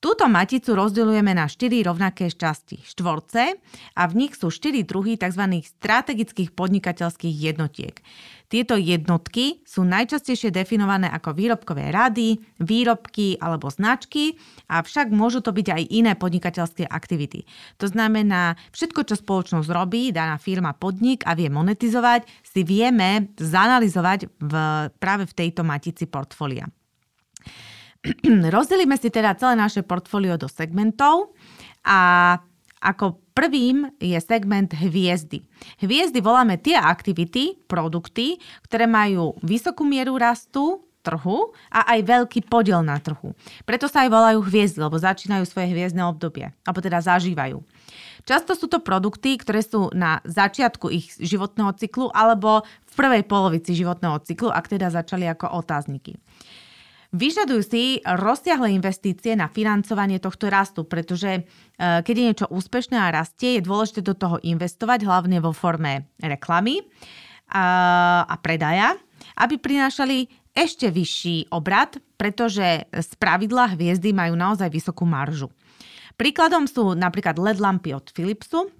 Túto 0.03 0.27
maticu 0.27 0.75
rozdeľujeme 0.75 1.31
na 1.31 1.47
4 1.47 1.79
rovnaké 1.87 2.27
časti, 2.27 2.75
štvorce, 2.83 3.55
a 3.95 4.03
v 4.03 4.13
nich 4.19 4.35
sú 4.35 4.51
4 4.51 4.83
druhy 4.83 5.15
tzv. 5.15 5.63
strategických 5.79 6.51
podnikateľských 6.51 7.31
jednotiek. 7.31 8.03
Tieto 8.51 8.75
jednotky 8.75 9.63
sú 9.63 9.87
najčastejšie 9.87 10.51
definované 10.51 11.07
ako 11.07 11.31
výrobkové 11.31 11.87
rady, 11.95 12.35
výrobky 12.59 13.39
alebo 13.39 13.71
značky, 13.71 14.35
avšak 14.67 15.07
môžu 15.07 15.39
to 15.39 15.55
byť 15.55 15.67
aj 15.71 15.83
iné 15.87 16.19
podnikateľské 16.19 16.83
aktivity. 16.83 17.47
To 17.79 17.87
znamená, 17.87 18.59
všetko, 18.75 19.07
čo 19.07 19.15
spoločnosť 19.15 19.71
robí, 19.71 20.11
daná 20.11 20.35
firma, 20.35 20.75
podnik 20.75 21.23
a 21.23 21.31
vie 21.31 21.47
monetizovať, 21.47 22.27
si 22.43 22.67
vieme 22.67 23.31
zanalizovať 23.39 24.27
v, 24.35 24.53
práve 24.99 25.31
v 25.31 25.33
tejto 25.47 25.63
matici 25.63 26.11
portfólia. 26.11 26.67
Rozdelíme 28.55 28.99
si 28.99 29.07
teda 29.07 29.35
celé 29.39 29.55
naše 29.55 29.81
portfólio 29.81 30.35
do 30.35 30.51
segmentov 30.51 31.31
a 31.87 32.35
ako 32.83 33.23
prvým 33.31 33.95
je 33.95 34.19
segment 34.19 34.75
hviezdy. 34.75 35.39
Hviezdy 35.79 36.19
voláme 36.19 36.59
tie 36.59 36.75
aktivity, 36.75 37.55
produkty, 37.63 38.43
ktoré 38.67 38.91
majú 38.91 39.39
vysokú 39.39 39.87
mieru 39.87 40.19
rastu, 40.19 40.83
trhu 41.03 41.51
a 41.67 41.83
aj 41.95 41.99
veľký 42.07 42.39
podiel 42.47 42.79
na 42.79 42.95
trhu. 42.95 43.35
Preto 43.67 43.91
sa 43.91 44.07
aj 44.07 44.09
volajú 44.09 44.39
hviezdy, 44.39 44.79
lebo 44.79 44.95
začínajú 44.95 45.43
svoje 45.43 45.75
hviezdne 45.75 46.03
obdobie, 46.07 46.55
alebo 46.63 46.79
teda 46.79 47.03
zažívajú. 47.03 47.59
Často 48.23 48.55
sú 48.55 48.71
to 48.71 48.79
produkty, 48.79 49.35
ktoré 49.35 49.59
sú 49.59 49.91
na 49.91 50.23
začiatku 50.23 50.87
ich 50.87 51.11
životného 51.19 51.75
cyklu 51.75 52.07
alebo 52.15 52.63
v 52.63 52.93
prvej 52.95 53.23
polovici 53.27 53.75
životného 53.75 54.23
cyklu, 54.23 54.47
ak 54.47 54.71
teda 54.71 54.87
začali 54.87 55.27
ako 55.27 55.59
otázniky. 55.59 56.15
Vyžadujú 57.13 57.61
si 57.61 58.01
rozsiahle 58.01 58.73
investície 58.73 59.37
na 59.37 59.45
financovanie 59.45 60.17
tohto 60.17 60.49
rastu, 60.49 60.81
pretože 60.81 61.29
e, 61.29 61.41
keď 61.77 62.13
je 62.17 62.25
niečo 62.25 62.47
úspešné 62.49 62.97
a 62.97 63.13
rastie, 63.13 63.61
je 63.61 63.67
dôležité 63.69 64.01
do 64.01 64.17
toho 64.17 64.41
investovať, 64.41 65.05
hlavne 65.05 65.37
vo 65.37 65.53
forme 65.53 66.09
reklamy 66.17 66.81
a, 67.53 68.25
a 68.25 68.35
predaja, 68.41 68.97
aby 69.37 69.61
prinášali 69.61 70.25
ešte 70.57 70.89
vyšší 70.89 71.53
obrad, 71.53 72.01
pretože 72.17 72.89
z 72.89 73.11
pravidla 73.21 73.77
hviezdy 73.77 74.09
majú 74.09 74.33
naozaj 74.33 74.73
vysokú 74.73 75.05
maržu. 75.05 75.53
Príkladom 76.17 76.65
sú 76.65 76.97
napríklad 76.97 77.37
LED 77.37 77.61
lampy 77.61 77.93
od 77.93 78.09
Philipsu 78.09 78.73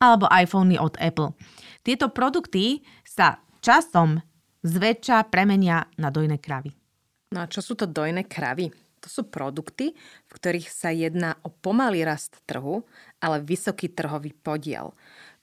alebo 0.00 0.28
iPhony 0.32 0.80
od 0.80 0.96
Apple. 0.96 1.36
Tieto 1.84 2.08
produkty 2.08 2.80
sa 3.04 3.40
časom 3.60 4.20
zväčša 4.64 5.28
premenia 5.28 5.88
na 6.00 6.08
dojné 6.08 6.40
kravy. 6.40 6.85
No 7.34 7.42
a 7.42 7.50
čo 7.50 7.58
sú 7.58 7.74
to 7.74 7.90
dojné 7.90 8.26
kravy? 8.26 8.70
To 9.02 9.08
sú 9.10 9.22
produkty, 9.30 9.94
v 10.26 10.30
ktorých 10.30 10.66
sa 10.66 10.90
jedná 10.90 11.38
o 11.46 11.50
pomalý 11.50 12.02
rast 12.02 12.42
trhu, 12.42 12.82
ale 13.22 13.38
vysoký 13.42 13.90
trhový 13.90 14.34
podiel. 14.34 14.94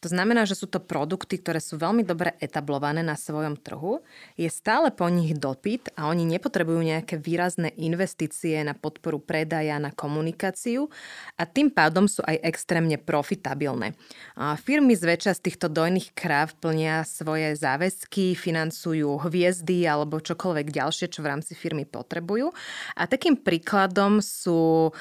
To 0.04 0.12
znamená, 0.12 0.44
že 0.44 0.60
sú 0.60 0.68
to 0.68 0.84
produkty, 0.84 1.40
ktoré 1.40 1.64
sú 1.64 1.80
veľmi 1.80 2.04
dobre 2.04 2.36
etablované 2.44 3.00
na 3.08 3.16
svojom 3.16 3.56
trhu, 3.56 4.04
je 4.36 4.52
stále 4.52 4.92
po 4.92 5.08
nich 5.08 5.32
dopyt 5.32 5.96
a 5.96 6.12
oni 6.12 6.28
nepotrebujú 6.28 6.84
nejaké 6.84 7.16
výrazné 7.16 7.72
investície 7.80 8.60
na 8.68 8.76
podporu 8.76 9.24
predaja, 9.24 9.80
na 9.80 9.96
komunikáciu 9.96 10.92
a 11.40 11.48
tým 11.48 11.72
pádom 11.72 12.12
sú 12.12 12.20
aj 12.28 12.36
extrémne 12.44 13.00
profitabilné. 13.00 13.96
A 14.36 14.60
firmy 14.60 14.92
zväčša 14.92 15.40
z 15.40 15.44
týchto 15.48 15.72
dojných 15.72 16.12
kráv 16.12 16.52
plnia 16.60 17.08
svoje 17.08 17.56
záväzky, 17.56 18.36
financujú 18.36 19.24
hviezdy 19.24 19.88
alebo 19.88 20.20
čokoľvek 20.20 20.68
ďalšie, 20.68 21.16
čo 21.16 21.24
v 21.24 21.32
rámci 21.32 21.56
firmy 21.56 21.88
potrebujú. 21.88 22.52
A 23.00 23.08
takým 23.08 23.40
príkladom 23.40 24.20
sú 24.20 24.92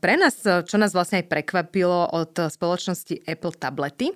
pre 0.00 0.14
nás, 0.16 0.40
čo 0.40 0.76
nás 0.80 0.96
vlastne 0.96 1.20
aj 1.20 1.28
prekvapilo 1.28 2.08
od 2.16 2.32
spoločnosti 2.48 3.28
Apple 3.28 3.52
tablety, 3.60 4.14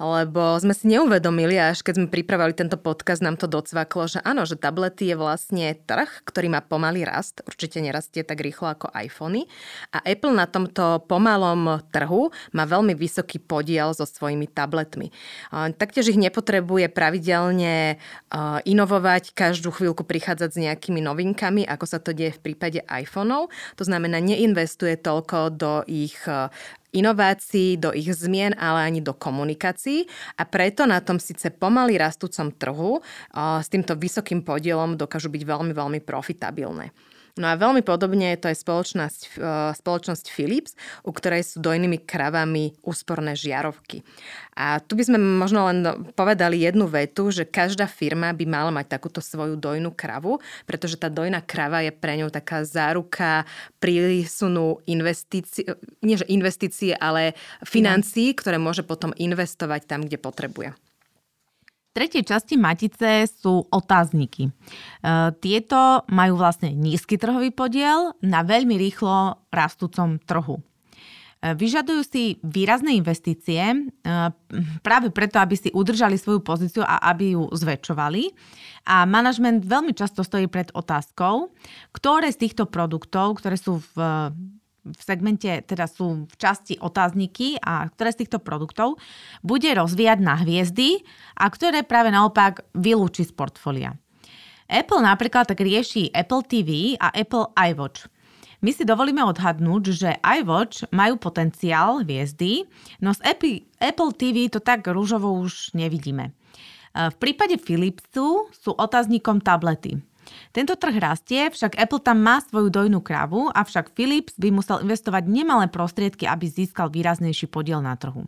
lebo 0.00 0.56
sme 0.58 0.72
si 0.72 0.88
neuvedomili, 0.88 1.60
až 1.60 1.84
keď 1.84 1.94
sme 2.00 2.08
pripravali 2.08 2.56
tento 2.56 2.80
podcast, 2.80 3.20
nám 3.20 3.36
to 3.36 3.48
docvaklo, 3.48 4.08
že 4.08 4.18
áno, 4.24 4.48
že 4.48 4.56
tablety 4.56 5.12
je 5.12 5.16
vlastne 5.16 5.76
trh, 5.86 6.08
ktorý 6.24 6.48
má 6.52 6.64
pomalý 6.64 7.04
rast, 7.04 7.44
určite 7.44 7.84
nerastie 7.84 8.24
tak 8.24 8.40
rýchlo 8.40 8.72
ako 8.72 8.88
iPhony 8.96 9.44
a 9.92 10.00
Apple 10.04 10.32
na 10.32 10.48
tomto 10.48 11.04
pomalom 11.04 11.84
trhu 11.92 12.32
má 12.56 12.64
veľmi 12.64 12.96
vysoký 12.96 13.40
podiel 13.40 13.92
so 13.92 14.08
svojimi 14.08 14.48
tabletmi. 14.48 15.12
Taktiež 15.50 16.12
ich 16.12 16.20
nepotrebuje 16.20 16.88
pravidelne 16.92 18.00
inovovať, 18.64 19.36
každú 19.36 19.70
chvíľku 19.70 20.04
prichádzať 20.04 20.50
s 20.52 20.62
nejakými 20.62 21.04
novinkami, 21.04 21.68
ako 21.68 21.84
sa 21.84 21.98
to 22.00 22.16
deje 22.16 22.36
v 22.36 22.52
prípade 22.52 22.80
iPhoneov. 22.88 23.52
To 23.76 23.84
znamená, 23.84 24.18
neinvestuje 24.20 24.96
toľko 25.00 25.52
do 25.54 25.72
ich 25.86 26.16
inovácií, 26.90 27.78
do 27.78 27.94
ich 27.94 28.10
zmien, 28.10 28.54
ale 28.58 28.86
ani 28.86 29.00
do 29.00 29.14
komunikácií 29.14 30.06
a 30.38 30.42
preto 30.46 30.86
na 30.86 30.98
tom 30.98 31.22
síce 31.22 31.50
pomaly 31.54 31.94
rastúcom 31.98 32.50
trhu 32.54 32.98
s 33.34 33.68
týmto 33.70 33.94
vysokým 33.94 34.42
podielom 34.42 34.98
dokážu 34.98 35.30
byť 35.30 35.42
veľmi, 35.46 35.72
veľmi 35.74 36.00
profitabilné. 36.02 36.90
No 37.38 37.46
a 37.50 37.54
veľmi 37.54 37.86
podobne 37.86 38.34
je 38.34 38.40
to 38.42 38.50
aj 38.50 38.58
spoločnosť, 38.58 39.20
e, 39.38 39.50
spoločnosť 39.78 40.24
Philips, 40.32 40.74
u 41.06 41.14
ktorej 41.14 41.46
sú 41.46 41.62
dojnými 41.62 42.02
kravami 42.02 42.74
úsporné 42.82 43.38
žiarovky. 43.38 44.02
A 44.58 44.82
tu 44.82 44.98
by 44.98 45.06
sme 45.06 45.18
možno 45.18 45.64
len 45.70 45.86
povedali 46.18 46.60
jednu 46.60 46.90
vetu, 46.90 47.30
že 47.30 47.46
každá 47.46 47.86
firma 47.86 48.34
by 48.34 48.44
mala 48.44 48.74
mať 48.74 48.98
takúto 48.98 49.22
svoju 49.22 49.56
dojnú 49.56 49.94
kravu, 49.94 50.42
pretože 50.66 50.98
tá 50.98 51.06
dojná 51.06 51.40
krava 51.40 51.80
je 51.86 51.94
pre 51.94 52.18
ňu 52.18 52.28
taká 52.28 52.66
záruka 52.66 53.46
prísunu 53.78 54.82
investície, 54.84 55.64
nie 56.02 56.18
že 56.18 56.28
investície, 56.28 56.92
ale 56.98 57.38
financií, 57.64 58.34
ktoré 58.34 58.58
môže 58.58 58.82
potom 58.84 59.14
investovať 59.16 59.86
tam, 59.86 60.04
kde 60.04 60.18
potrebuje. 60.18 60.89
Tretej 61.90 62.22
časti 62.22 62.54
matice 62.54 63.26
sú 63.26 63.66
otázniky. 63.66 64.46
E, 64.46 64.50
tieto 65.42 66.06
majú 66.06 66.38
vlastne 66.38 66.70
nízky 66.70 67.18
trhový 67.18 67.50
podiel 67.50 68.14
na 68.22 68.46
veľmi 68.46 68.78
rýchlo 68.78 69.42
rastúcom 69.50 70.22
trhu. 70.22 70.62
E, 70.62 70.62
vyžadujú 71.58 72.02
si 72.06 72.38
výrazné 72.46 72.94
investície 72.94 73.58
e, 73.58 73.78
práve 74.86 75.10
preto, 75.10 75.42
aby 75.42 75.58
si 75.58 75.74
udržali 75.74 76.14
svoju 76.14 76.46
pozíciu 76.46 76.86
a 76.86 77.10
aby 77.10 77.34
ju 77.34 77.50
zväčšovali. 77.50 78.22
A 78.86 79.02
manažment 79.02 79.66
veľmi 79.66 79.90
často 79.90 80.22
stojí 80.22 80.46
pred 80.46 80.70
otázkou, 80.70 81.50
ktoré 81.90 82.30
z 82.30 82.46
týchto 82.46 82.70
produktov, 82.70 83.42
ktoré 83.42 83.58
sú 83.58 83.82
v 83.82 84.30
v 84.84 85.00
segmente, 85.00 85.48
teda 85.64 85.84
sú 85.84 86.24
v 86.24 86.34
časti 86.40 86.80
otázniky 86.80 87.60
a 87.60 87.84
ktoré 87.92 88.10
z 88.16 88.24
týchto 88.24 88.38
produktov 88.40 88.96
bude 89.44 89.68
rozvíjať 89.68 90.18
na 90.24 90.40
hviezdy 90.40 91.04
a 91.36 91.46
ktoré 91.52 91.84
práve 91.84 92.08
naopak 92.08 92.64
vylúči 92.72 93.28
z 93.28 93.32
portfólia. 93.36 93.96
Apple 94.70 95.02
napríklad 95.02 95.50
tak 95.50 95.60
rieši 95.60 96.14
Apple 96.14 96.46
TV 96.46 96.94
a 96.96 97.10
Apple 97.10 97.50
iWatch. 97.58 98.06
My 98.60 98.76
si 98.76 98.84
dovolíme 98.84 99.24
odhadnúť, 99.24 99.82
že 99.96 100.10
iWatch 100.20 100.92
majú 100.92 101.16
potenciál 101.16 102.04
hviezdy, 102.04 102.68
no 103.00 103.16
z 103.16 103.20
Apple, 103.80 104.12
TV 104.12 104.52
to 104.52 104.60
tak 104.60 104.84
rúžovo 104.84 105.32
už 105.32 105.72
nevidíme. 105.72 106.36
V 106.92 107.16
prípade 107.16 107.56
Philipsu 107.56 108.52
sú 108.52 108.70
otáznikom 108.76 109.40
tablety. 109.40 110.02
Tento 110.50 110.74
trh 110.74 110.96
rastie, 110.98 111.46
však 111.50 111.78
Apple 111.78 112.02
tam 112.02 112.22
má 112.22 112.42
svoju 112.42 112.70
dojnú 112.70 112.98
kravu, 113.02 113.50
avšak 113.54 113.94
Philips 113.94 114.34
by 114.36 114.50
musel 114.50 114.82
investovať 114.82 115.30
nemalé 115.30 115.70
prostriedky, 115.70 116.26
aby 116.26 116.50
získal 116.50 116.90
výraznejší 116.90 117.46
podiel 117.46 117.78
na 117.78 117.94
trhu. 117.94 118.26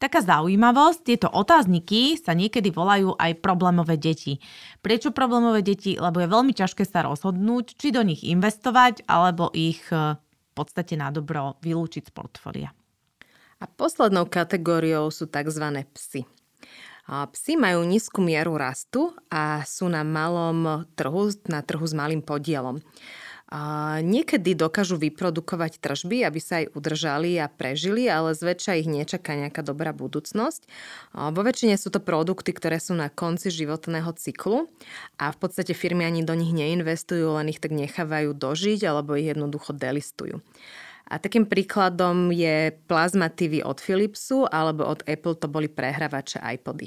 Taká 0.00 0.24
zaujímavosť, 0.24 1.00
tieto 1.04 1.28
otázniky 1.28 2.16
sa 2.16 2.32
niekedy 2.32 2.72
volajú 2.72 3.12
aj 3.20 3.44
problémové 3.44 4.00
deti. 4.00 4.40
Prečo 4.80 5.12
problémové 5.12 5.60
deti? 5.60 6.00
Lebo 6.00 6.24
je 6.24 6.32
veľmi 6.32 6.56
ťažké 6.56 6.88
sa 6.88 7.04
rozhodnúť, 7.04 7.76
či 7.76 7.92
do 7.92 8.00
nich 8.00 8.24
investovať, 8.24 9.04
alebo 9.04 9.52
ich 9.52 9.84
e, 9.92 10.16
v 10.16 10.52
podstate 10.56 10.96
na 10.96 11.12
dobro 11.12 11.60
vylúčiť 11.60 12.08
z 12.08 12.12
portfólia. 12.16 12.72
A 13.60 13.68
poslednou 13.68 14.24
kategóriou 14.24 15.12
sú 15.12 15.28
tzv. 15.28 15.84
psy. 15.92 16.24
Psi 17.10 17.58
majú 17.58 17.82
nízku 17.82 18.22
mieru 18.22 18.54
rastu 18.54 19.10
a 19.26 19.66
sú 19.66 19.90
na 19.90 20.06
malom 20.06 20.86
trhu, 20.94 21.34
na 21.50 21.58
trhu 21.58 21.82
s 21.82 21.90
malým 21.90 22.22
podielom. 22.22 22.78
Niekedy 24.06 24.54
dokážu 24.54 24.94
vyprodukovať 24.94 25.82
tržby, 25.82 26.22
aby 26.22 26.38
sa 26.38 26.62
aj 26.62 26.70
udržali 26.70 27.34
a 27.42 27.50
prežili, 27.50 28.06
ale 28.06 28.30
zväčša 28.30 28.78
ich 28.78 28.86
nečaká 28.86 29.34
nejaká 29.34 29.66
dobrá 29.66 29.90
budúcnosť. 29.90 30.70
Vo 31.34 31.42
väčšine 31.42 31.74
sú 31.74 31.90
to 31.90 31.98
produkty, 31.98 32.54
ktoré 32.54 32.78
sú 32.78 32.94
na 32.94 33.10
konci 33.10 33.50
životného 33.50 34.14
cyklu 34.14 34.70
a 35.18 35.34
v 35.34 35.38
podstate 35.42 35.74
firmy 35.74 36.06
ani 36.06 36.22
do 36.22 36.38
nich 36.38 36.54
neinvestujú, 36.54 37.26
len 37.42 37.50
ich 37.50 37.58
tak 37.58 37.74
nechávajú 37.74 38.38
dožiť 38.38 38.86
alebo 38.86 39.18
ich 39.18 39.34
jednoducho 39.34 39.74
delistujú. 39.74 40.38
A 41.10 41.18
takým 41.18 41.42
príkladom 41.42 42.30
je 42.30 42.70
Plasma 42.86 43.26
TV 43.26 43.66
od 43.66 43.82
Philipsu 43.82 44.46
alebo 44.46 44.86
od 44.86 45.02
Apple 45.10 45.34
to 45.34 45.50
boli 45.50 45.66
prehrávače 45.66 46.38
iPody. 46.38 46.86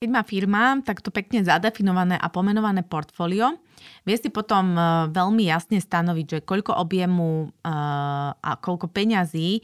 Keď 0.00 0.08
má 0.08 0.24
firma 0.24 0.80
takto 0.80 1.12
pekne 1.12 1.44
zadefinované 1.44 2.16
a 2.16 2.32
pomenované 2.32 2.80
portfólio, 2.80 3.60
vie 4.08 4.16
si 4.16 4.32
potom 4.32 4.72
e, 4.72 4.80
veľmi 5.12 5.44
jasne 5.44 5.76
stanoviť, 5.76 6.24
že 6.24 6.38
koľko 6.40 6.72
objemu 6.72 7.52
e, 7.52 7.68
a 8.32 8.52
koľko 8.56 8.88
peňazí 8.88 9.60
e, 9.60 9.62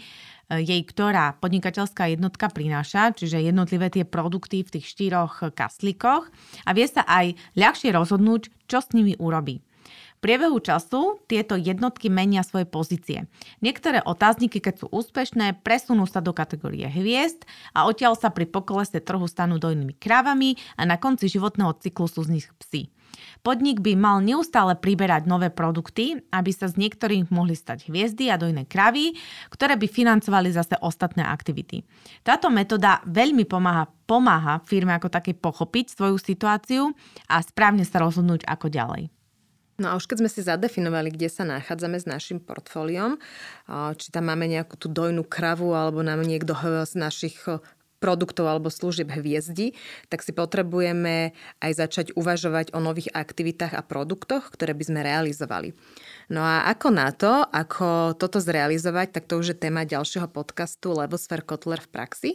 jej 0.61 0.83
ktorá 0.85 1.41
podnikateľská 1.41 2.13
jednotka 2.13 2.53
prináša, 2.53 3.17
čiže 3.17 3.41
jednotlivé 3.41 3.89
tie 3.89 4.05
produkty 4.05 4.61
v 4.61 4.77
tých 4.77 4.93
štyroch 4.93 5.57
kaslíkoch. 5.57 6.29
A 6.69 6.71
vie 6.77 6.85
sa 6.85 7.09
aj 7.09 7.33
ľahšie 7.57 7.97
rozhodnúť, 7.97 8.53
čo 8.69 8.85
s 8.85 8.93
nimi 8.93 9.17
urobí 9.17 9.65
priebehu 10.27 10.59
času 10.59 11.23
tieto 11.31 11.55
jednotky 11.55 12.11
menia 12.11 12.43
svoje 12.43 12.67
pozície. 12.67 13.31
Niektoré 13.63 14.03
otázniky, 14.03 14.59
keď 14.59 14.83
sú 14.83 14.87
úspešné, 14.91 15.63
presunú 15.63 16.03
sa 16.11 16.19
do 16.19 16.35
kategórie 16.35 16.91
hviezd 16.91 17.47
a 17.71 17.87
odtiaľ 17.87 18.19
sa 18.19 18.35
pri 18.35 18.51
pokolese 18.51 18.99
trhu 18.99 19.23
stanú 19.31 19.63
dojnými 19.63 19.95
krávami 19.95 20.59
a 20.75 20.83
na 20.83 20.99
konci 20.99 21.31
životného 21.31 21.79
cyklu 21.79 22.11
sú 22.11 22.27
z 22.27 22.43
nich 22.43 22.51
psy. 22.59 22.91
Podnik 23.47 23.79
by 23.79 23.95
mal 23.95 24.19
neustále 24.19 24.75
priberať 24.75 25.31
nové 25.31 25.47
produkty, 25.47 26.19
aby 26.35 26.51
sa 26.51 26.67
z 26.67 26.75
niektorých 26.75 27.31
mohli 27.31 27.55
stať 27.55 27.87
hviezdy 27.87 28.27
a 28.27 28.37
dojné 28.37 28.67
kravy, 28.67 29.15
ktoré 29.55 29.79
by 29.79 29.87
financovali 29.87 30.51
zase 30.51 30.75
ostatné 30.83 31.23
aktivity. 31.23 31.87
Táto 32.27 32.51
metóda 32.51 32.99
veľmi 33.07 33.47
pomáha, 33.47 33.87
pomáha 34.11 34.59
firme 34.67 34.99
ako 34.99 35.07
také 35.07 35.39
pochopiť 35.39 35.95
svoju 35.95 36.19
situáciu 36.19 36.91
a 37.31 37.39
správne 37.41 37.87
sa 37.87 38.03
rozhodnúť 38.03 38.43
ako 38.43 38.67
ďalej. 38.69 39.16
No 39.77 39.93
a 39.93 40.01
už 40.01 40.09
keď 40.09 40.25
sme 40.25 40.31
si 40.33 40.41
zadefinovali, 40.41 41.13
kde 41.13 41.29
sa 41.29 41.45
nachádzame 41.45 42.01
s 42.01 42.09
našim 42.09 42.41
portfóliom, 42.41 43.21
či 44.01 44.09
tam 44.09 44.33
máme 44.33 44.49
nejakú 44.49 44.81
tú 44.81 44.89
dojnú 44.89 45.21
kravu 45.25 45.77
alebo 45.77 46.01
nám 46.01 46.25
niekto 46.25 46.57
z 46.89 46.97
našich 46.97 47.37
produktov 47.97 48.45
alebo 48.45 48.69
služieb 48.69 49.09
hviezdi, 49.09 49.73
tak 50.13 50.21
si 50.21 50.37
potrebujeme 50.37 51.33
aj 51.65 51.73
začať 51.81 52.07
uvažovať 52.13 52.77
o 52.77 52.79
nových 52.79 53.09
aktivitách 53.09 53.73
a 53.73 53.81
produktoch, 53.81 54.53
ktoré 54.53 54.77
by 54.77 54.85
sme 54.85 55.01
realizovali. 55.01 55.73
No 56.29 56.45
a 56.45 56.69
ako 56.69 56.89
na 56.93 57.09
to, 57.17 57.41
ako 57.49 58.13
toto 58.21 58.37
zrealizovať, 58.37 59.17
tak 59.17 59.25
to 59.25 59.41
už 59.41 59.57
je 59.57 59.63
téma 59.65 59.89
ďalšieho 59.89 60.29
podcastu 60.29 60.93
Levosfer 60.93 61.41
Kotler 61.41 61.81
v 61.81 61.89
praxi. 61.89 62.31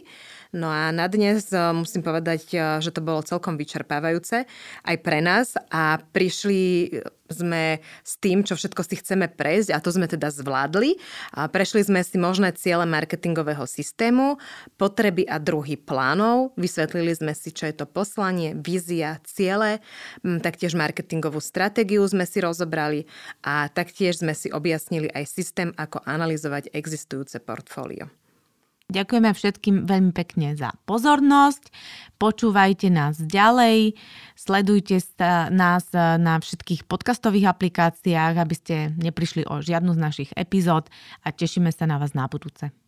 No 0.50 0.66
a 0.66 0.90
na 0.90 1.06
dnes 1.06 1.46
musím 1.54 2.02
povedať, 2.02 2.42
že 2.82 2.90
to 2.90 2.98
bolo 2.98 3.22
celkom 3.22 3.54
vyčerpávajúce 3.54 4.50
aj 4.82 4.96
pre 4.98 5.22
nás 5.22 5.54
a 5.70 6.02
prišli 6.10 6.90
sme 7.32 7.82
s 8.04 8.20
tým, 8.20 8.44
čo 8.44 8.54
všetko 8.54 8.82
si 8.84 9.00
chceme 9.00 9.26
prejsť 9.32 9.72
a 9.74 9.82
to 9.82 9.90
sme 9.90 10.06
teda 10.06 10.28
zvládli. 10.30 11.00
A 11.34 11.48
prešli 11.48 11.82
sme 11.82 12.04
si 12.04 12.20
možné 12.20 12.52
ciele 12.54 12.86
marketingového 12.86 13.64
systému, 13.66 14.36
potreby 14.76 15.26
a 15.26 15.40
druhy 15.40 15.80
plánov, 15.80 16.54
vysvetlili 16.60 17.16
sme 17.16 17.32
si, 17.32 17.50
čo 17.50 17.66
je 17.66 17.74
to 17.74 17.88
poslanie, 17.88 18.54
vízia, 18.54 19.18
ciele, 19.26 19.82
taktiež 20.22 20.76
marketingovú 20.76 21.40
stratégiu 21.40 22.04
sme 22.06 22.28
si 22.28 22.38
rozobrali 22.38 23.08
a 23.42 23.66
taktiež 23.72 24.22
sme 24.22 24.36
si 24.36 24.52
objasnili 24.52 25.08
aj 25.10 25.24
systém, 25.26 25.72
ako 25.74 26.04
analyzovať 26.04 26.70
existujúce 26.76 27.40
portfólio. 27.40 28.21
Ďakujeme 28.90 29.30
všetkým 29.30 29.76
veľmi 29.86 30.12
pekne 30.16 30.58
za 30.58 30.74
pozornosť. 30.88 31.70
Počúvajte 32.18 32.90
nás 32.90 33.20
ďalej, 33.22 33.94
sledujte 34.34 34.98
nás 35.50 35.86
na 35.94 36.34
všetkých 36.42 36.90
podcastových 36.90 37.50
aplikáciách, 37.50 38.34
aby 38.34 38.54
ste 38.58 38.74
neprišli 38.98 39.46
o 39.46 39.62
žiadnu 39.62 39.94
z 39.94 40.02
našich 40.02 40.30
epizód 40.34 40.90
a 41.22 41.30
tešíme 41.30 41.70
sa 41.70 41.86
na 41.86 42.02
vás 42.02 42.12
na 42.16 42.26
budúce. 42.26 42.81